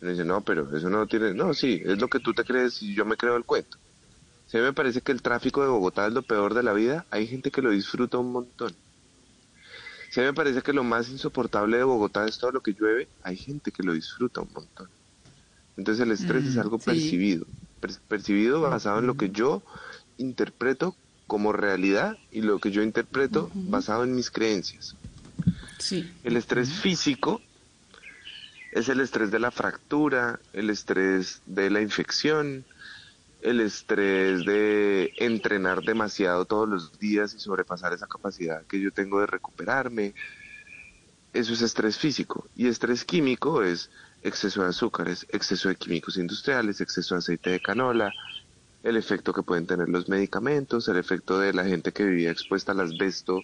Me 0.00 0.10
dice, 0.10 0.24
no, 0.24 0.40
pero 0.40 0.74
eso 0.74 0.88
no 0.88 1.06
tiene, 1.06 1.34
no, 1.34 1.52
sí, 1.52 1.82
es 1.84 1.98
lo 2.00 2.08
que 2.08 2.20
tú 2.20 2.32
te 2.32 2.44
crees 2.44 2.80
y 2.82 2.94
yo 2.94 3.04
me 3.04 3.16
creo 3.16 3.36
el 3.36 3.44
cuento. 3.44 3.76
Si 4.46 4.56
a 4.56 4.60
mí 4.60 4.66
me 4.66 4.72
parece 4.72 5.00
que 5.00 5.12
el 5.12 5.22
tráfico 5.22 5.62
de 5.62 5.68
Bogotá 5.68 6.06
es 6.06 6.12
lo 6.12 6.22
peor 6.22 6.54
de 6.54 6.62
la 6.62 6.72
vida, 6.72 7.06
hay 7.10 7.26
gente 7.26 7.50
que 7.50 7.62
lo 7.62 7.70
disfruta 7.70 8.18
un 8.18 8.32
montón. 8.32 8.74
Si 10.10 10.20
a 10.20 10.22
mí 10.22 10.28
me 10.28 10.34
parece 10.34 10.62
que 10.62 10.72
lo 10.72 10.84
más 10.84 11.08
insoportable 11.08 11.76
de 11.78 11.82
Bogotá 11.84 12.26
es 12.26 12.38
todo 12.38 12.52
lo 12.52 12.60
que 12.62 12.72
llueve, 12.72 13.08
hay 13.22 13.36
gente 13.36 13.72
que 13.72 13.82
lo 13.82 13.92
disfruta 13.92 14.40
un 14.40 14.52
montón. 14.52 14.88
Entonces 15.76 16.02
el 16.04 16.12
estrés 16.12 16.46
es 16.46 16.56
Mm, 16.56 16.60
algo 16.60 16.78
sí. 16.78 16.84
percibido, 16.86 17.46
per- 17.80 18.00
percibido 18.08 18.60
basado 18.60 19.00
en 19.00 19.06
lo 19.06 19.16
que 19.16 19.30
yo 19.30 19.62
interpreto 20.16 20.96
como 21.26 21.52
realidad 21.52 22.16
y 22.30 22.42
lo 22.42 22.60
que 22.60 22.70
yo 22.70 22.82
interpreto 22.82 23.50
basado 23.52 24.04
en 24.04 24.14
mis 24.14 24.30
creencias. 24.30 24.94
Sí. 25.78 26.08
El 26.22 26.36
estrés 26.36 26.70
físico 26.72 27.42
es 28.72 28.88
el 28.88 29.00
estrés 29.00 29.30
de 29.30 29.38
la 29.40 29.50
fractura, 29.50 30.38
el 30.52 30.70
estrés 30.70 31.42
de 31.46 31.68
la 31.70 31.80
infección, 31.80 32.64
el 33.46 33.60
estrés 33.60 34.44
de 34.44 35.12
entrenar 35.18 35.82
demasiado 35.82 36.46
todos 36.46 36.68
los 36.68 36.98
días 36.98 37.32
y 37.32 37.38
sobrepasar 37.38 37.92
esa 37.92 38.08
capacidad 38.08 38.66
que 38.66 38.80
yo 38.80 38.90
tengo 38.90 39.20
de 39.20 39.26
recuperarme. 39.26 40.14
Eso 41.32 41.52
es 41.52 41.62
estrés 41.62 41.96
físico. 41.96 42.48
Y 42.56 42.66
estrés 42.66 43.04
químico 43.04 43.62
es 43.62 43.88
exceso 44.24 44.64
de 44.64 44.70
azúcares, 44.70 45.28
exceso 45.30 45.68
de 45.68 45.76
químicos 45.76 46.16
industriales, 46.16 46.80
exceso 46.80 47.14
de 47.14 47.20
aceite 47.20 47.50
de 47.50 47.60
canola, 47.60 48.12
el 48.82 48.96
efecto 48.96 49.32
que 49.32 49.44
pueden 49.44 49.68
tener 49.68 49.88
los 49.88 50.08
medicamentos, 50.08 50.88
el 50.88 50.96
efecto 50.96 51.38
de 51.38 51.52
la 51.52 51.64
gente 51.64 51.92
que 51.92 52.04
vivía 52.04 52.32
expuesta 52.32 52.72
al 52.72 52.80
asbesto 52.80 53.42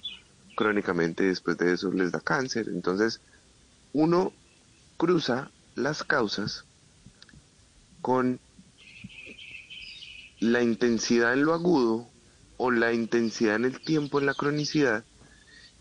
crónicamente 0.57 1.23
y 1.23 1.29
después 1.29 1.57
de 1.59 1.75
eso 1.75 1.93
les 1.93 2.11
da 2.11 2.19
cáncer. 2.19 2.67
Entonces, 2.69 3.21
uno 3.93 4.33
cruza 4.97 5.53
las 5.77 6.03
causas 6.03 6.65
con 8.01 8.41
la 10.43 10.61
intensidad 10.61 11.35
en 11.35 11.45
lo 11.45 11.55
agudo 11.55 12.09
o 12.57 12.73
la 12.73 12.93
intensidad 12.93 13.55
en 13.55 13.65
el 13.65 13.81
tiempo 13.81 14.19
en 14.19 14.27
la 14.27 14.35
cronicidad 14.35 15.05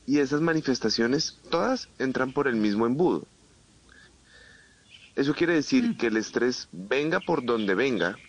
y 0.05 0.19
esas 0.19 0.39
manifestaciones 0.41 1.39
todas 1.49 1.89
entran 1.97 2.31
por 2.31 2.47
el 2.47 2.55
mismo 2.55 2.85
embudo. 2.85 3.25
Eso 5.15 5.33
quiere 5.33 5.55
decir 5.55 5.97
que 5.97 6.07
el 6.07 6.17
estrés 6.17 6.67
venga 6.71 7.19
por 7.19 7.43
donde 7.43 7.73
venga 7.73 8.19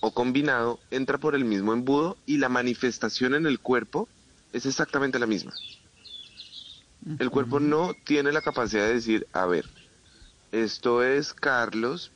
o 0.00 0.12
combinado 0.12 0.80
entra 0.90 1.16
por 1.16 1.34
el 1.34 1.46
mismo 1.46 1.72
embudo 1.72 2.18
y 2.26 2.36
la 2.36 2.50
manifestación 2.50 3.34
en 3.34 3.46
el 3.46 3.58
cuerpo 3.58 4.10
es 4.52 4.66
exactamente 4.66 5.18
la 5.18 5.26
misma. 5.26 5.54
El 7.18 7.30
cuerpo 7.30 7.58
no 7.58 7.94
tiene 8.04 8.32
la 8.32 8.42
capacidad 8.42 8.86
de 8.86 8.94
decir, 8.94 9.26
a 9.32 9.46
ver, 9.46 9.64
esto 10.52 11.02
es 11.02 11.32
Carlos 11.32 12.12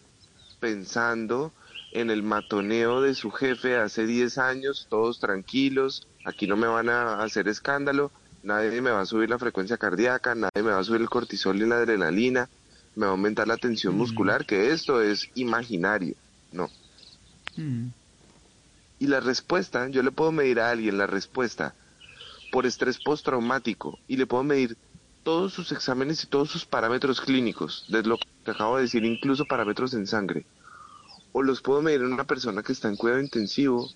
pensando 0.61 1.55
en 1.92 2.11
el 2.11 2.22
matoneo 2.22 3.00
de 3.00 3.14
su 3.14 3.31
jefe 3.31 3.76
hace 3.76 4.07
10 4.07 4.38
años, 4.38 4.87
todos 4.88 5.18
tranquilos, 5.18 6.07
aquí 6.24 6.46
no 6.46 6.57
me 6.57 6.66
van 6.66 6.88
a 6.88 7.22
hacer 7.22 7.48
escándalo, 7.48 8.11
nadie 8.42 8.81
me 8.81 8.90
va 8.90 9.00
a 9.00 9.07
subir 9.07 9.29
la 9.29 9.38
frecuencia 9.38 9.76
cardíaca, 9.76 10.35
nadie 10.35 10.62
me 10.62 10.70
va 10.70 10.79
a 10.79 10.85
subir 10.85 11.00
el 11.00 11.11
cortisol 11.11 11.61
y 11.61 11.66
la 11.66 11.76
adrenalina, 11.76 12.48
me 12.94 13.07
va 13.07 13.12
a 13.12 13.12
aumentar 13.12 13.48
la 13.48 13.57
tensión 13.57 13.96
muscular, 13.96 14.46
que 14.46 14.70
esto 14.70 15.03
es 15.03 15.29
imaginario. 15.35 16.14
No. 16.53 16.68
Mm. 17.57 17.88
Y 18.98 19.07
la 19.07 19.20
respuesta, 19.20 19.88
yo 19.88 20.03
le 20.03 20.11
puedo 20.11 20.33
medir 20.33 20.61
a 20.61 20.70
alguien 20.70 20.98
la 20.98 21.07
respuesta 21.07 21.74
por 22.53 22.66
estrés 22.66 22.98
postraumático 22.98 23.98
y 24.07 24.16
le 24.16 24.26
puedo 24.26 24.42
medir 24.42 24.76
todos 25.22 25.53
sus 25.53 25.72
exámenes 25.72 26.22
y 26.24 26.26
todos 26.26 26.50
sus 26.50 26.64
parámetros 26.64 27.20
clínicos, 27.20 27.85
desde 27.88 28.09
lo 28.09 28.18
que 28.18 28.50
acabo 28.50 28.76
de 28.76 28.83
decir, 28.83 29.05
incluso 29.05 29.44
parámetros 29.44 29.94
en 29.94 30.07
sangre. 30.07 30.44
O 31.33 31.43
los 31.43 31.61
puedo 31.62 31.83
medir 31.83 32.01
en 32.01 32.12
una 32.12 32.25
persona 32.25 32.62
que 32.62 32.73
está 32.73 32.88
en 32.88 32.97
cuidado 32.97 33.21
intensivo 33.21 33.88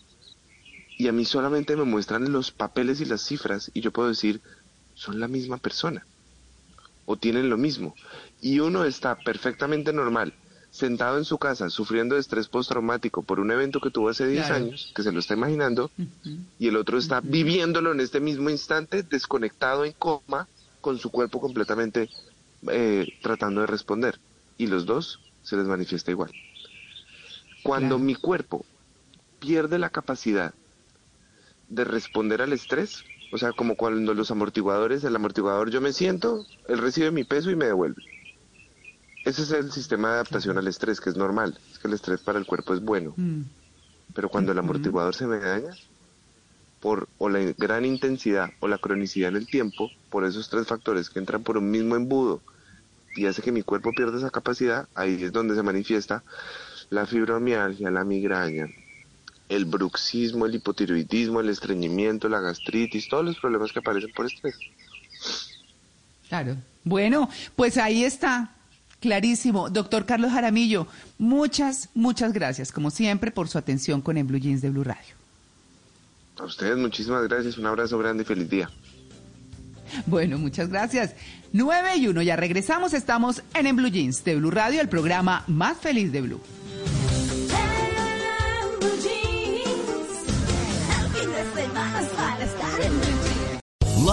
y 0.97 1.09
a 1.09 1.13
mí 1.13 1.25
solamente 1.25 1.77
me 1.77 1.85
muestran 1.85 2.31
los 2.33 2.51
papeles 2.53 3.01
y 3.01 3.05
las 3.05 3.23
cifras 3.23 3.71
y 3.75 3.81
yo 3.81 3.91
puedo 3.91 4.09
decir, 4.09 4.41
son 4.95 5.19
la 5.19 5.27
misma 5.29 5.57
persona 5.59 6.07
o 7.07 7.17
tienen 7.17 7.51
lo 7.51 7.59
mismo. 7.59 7.95
Y 8.41 8.61
uno 8.61 8.85
está 8.85 9.17
perfectamente 9.17 9.93
normal, 9.93 10.33
sentado 10.71 11.19
en 11.19 11.25
su 11.25 11.39
casa, 11.39 11.69
sufriendo 11.71 12.15
de 12.15 12.21
estrés 12.21 12.49
postraumático 12.49 13.23
por 13.23 13.41
un 13.41 13.51
evento 13.51 13.81
que 13.81 13.91
tuvo 13.91 14.09
hace 14.09 14.27
10 14.27 14.47
Claro. 14.47 14.65
años, 14.67 14.93
que 14.95 15.03
se 15.03 15.13
lo 15.13 15.19
está 15.21 15.35
imaginando, 15.35 15.91
y 16.59 16.69
el 16.69 16.77
otro 16.77 16.97
está 16.99 17.21
viviéndolo 17.21 17.93
en 17.93 18.01
este 18.01 18.21
mismo 18.21 18.49
instante, 18.51 19.03
desconectado 19.03 19.85
en 19.85 19.93
coma, 19.93 20.49
con 20.81 20.99
su 20.99 21.11
cuerpo 21.11 21.41
completamente 21.41 22.09
eh, 22.69 23.07
tratando 23.23 23.61
de 23.63 23.67
responder. 23.67 24.19
Y 24.57 24.67
los 24.67 24.87
dos 24.87 25.21
se 25.43 25.57
les 25.57 25.67
manifiesta 25.67 26.11
igual. 26.11 26.31
Cuando 27.65 27.99
mi 27.99 28.15
cuerpo 28.15 28.65
pierde 29.41 29.79
la 29.79 29.91
capacidad 29.91 30.55
de 31.69 31.85
responder 31.85 32.43
al 32.43 32.53
estrés, 32.53 33.05
o 33.33 33.39
sea, 33.39 33.53
como 33.53 33.75
cuando 33.75 34.15
los 34.15 34.31
amortiguadores, 34.31 35.03
el 35.03 35.17
amortiguador 35.17 35.71
yo 35.71 35.81
me 35.81 35.93
siento, 35.93 36.47
él 36.69 36.79
recibe 36.79 37.11
mi 37.11 37.25
peso 37.25 37.51
y 37.51 37.57
me 37.57 37.65
devuelve. 37.65 38.03
Ese 39.25 39.43
es 39.43 39.51
el 39.53 39.73
sistema 39.73 40.09
de 40.09 40.15
adaptación 40.15 40.59
al 40.59 40.69
estrés, 40.69 41.01
que 41.01 41.09
es 41.09 41.17
normal. 41.17 41.59
Es 41.73 41.79
que 41.79 41.89
el 41.89 41.95
estrés 41.95 42.21
para 42.21 42.39
el 42.39 42.45
cuerpo 42.45 42.75
es 42.75 42.81
bueno. 42.81 43.15
Mm. 43.17 43.43
Pero 44.15 44.29
cuando 44.29 44.53
el 44.53 44.59
amortiguador 44.59 45.15
se 45.15 45.27
me 45.27 45.39
daña, 45.39 45.75
por 46.81 47.09
o 47.17 47.31
la 47.31 47.41
gran 47.57 47.87
intensidad 47.87 48.51
o 48.61 48.69
la 48.69 48.77
cronicidad 48.77 49.31
en 49.31 49.37
el 49.37 49.47
tiempo, 49.47 49.91
por 50.11 50.27
esos 50.27 50.51
tres 50.51 50.67
factores 50.67 51.09
que 51.09 51.19
entran 51.19 51.43
por 51.43 51.57
un 51.57 51.71
mismo 51.71 51.97
embudo 51.97 52.43
y 53.17 53.25
hace 53.25 53.41
que 53.41 53.53
mi 53.53 53.63
cuerpo 53.63 53.93
pierda 53.93 54.19
esa 54.19 54.31
capacidad, 54.31 54.87
ahí 54.95 55.23
es 55.23 55.33
donde 55.33 55.55
se 55.55 55.63
manifiesta 55.63 56.23
la 56.91 57.07
fibromialgia, 57.07 57.91
la 57.91 58.05
migraña, 58.05 58.69
el 59.49 59.65
bruxismo, 59.65 60.47
el 60.47 60.55
hipotiroidismo, 60.57 61.41
el 61.41 61.49
estreñimiento, 61.49 62.29
la 62.29 62.41
gastritis, 62.41 63.09
todos 63.09 63.25
los 63.25 63.39
problemas 63.39 63.73
que 63.73 63.79
aparecen 63.79 64.13
por 64.13 64.27
estrés. 64.27 64.57
Claro. 66.29 66.57
Bueno, 66.85 67.29
pues 67.57 67.79
ahí 67.79 68.05
está. 68.05 68.51
Clarísimo. 69.01 69.69
Doctor 69.69 70.07
Carlos 70.07 70.33
Jaramillo, 70.33 70.87
muchas, 71.19 71.91
muchas 71.95 72.33
gracias, 72.33 72.73
como 72.73 72.91
siempre, 72.91 73.31
por 73.31 73.49
su 73.49 73.59
atención 73.59 74.01
con 74.01 74.17
En 74.17 74.27
Blue 74.27 74.39
Jeans 74.39 74.63
de 74.63 74.71
Blue 74.71 74.85
Radio. 74.85 75.15
A 76.39 76.45
ustedes 76.45 76.77
muchísimas 76.77 77.23
gracias, 77.29 77.59
un 77.59 77.67
abrazo 77.67 77.99
grande 77.99 78.23
y 78.23 78.27
feliz 78.27 78.49
día. 78.49 78.71
Bueno, 80.07 80.39
muchas 80.39 80.71
gracias. 80.71 81.15
9 81.53 81.97
y 81.99 82.09
1, 82.09 82.23
ya 82.23 82.37
regresamos. 82.37 82.95
Estamos 82.95 83.43
en 83.55 83.67
En 83.67 83.77
Blue 83.77 83.89
Jeans 83.89 84.25
de 84.25 84.37
Blue 84.37 84.51
Radio, 84.51 84.81
el 84.81 84.89
programa 84.89 85.45
más 85.47 85.77
feliz 85.77 86.11
de 86.11 86.23
Blue. 86.23 86.41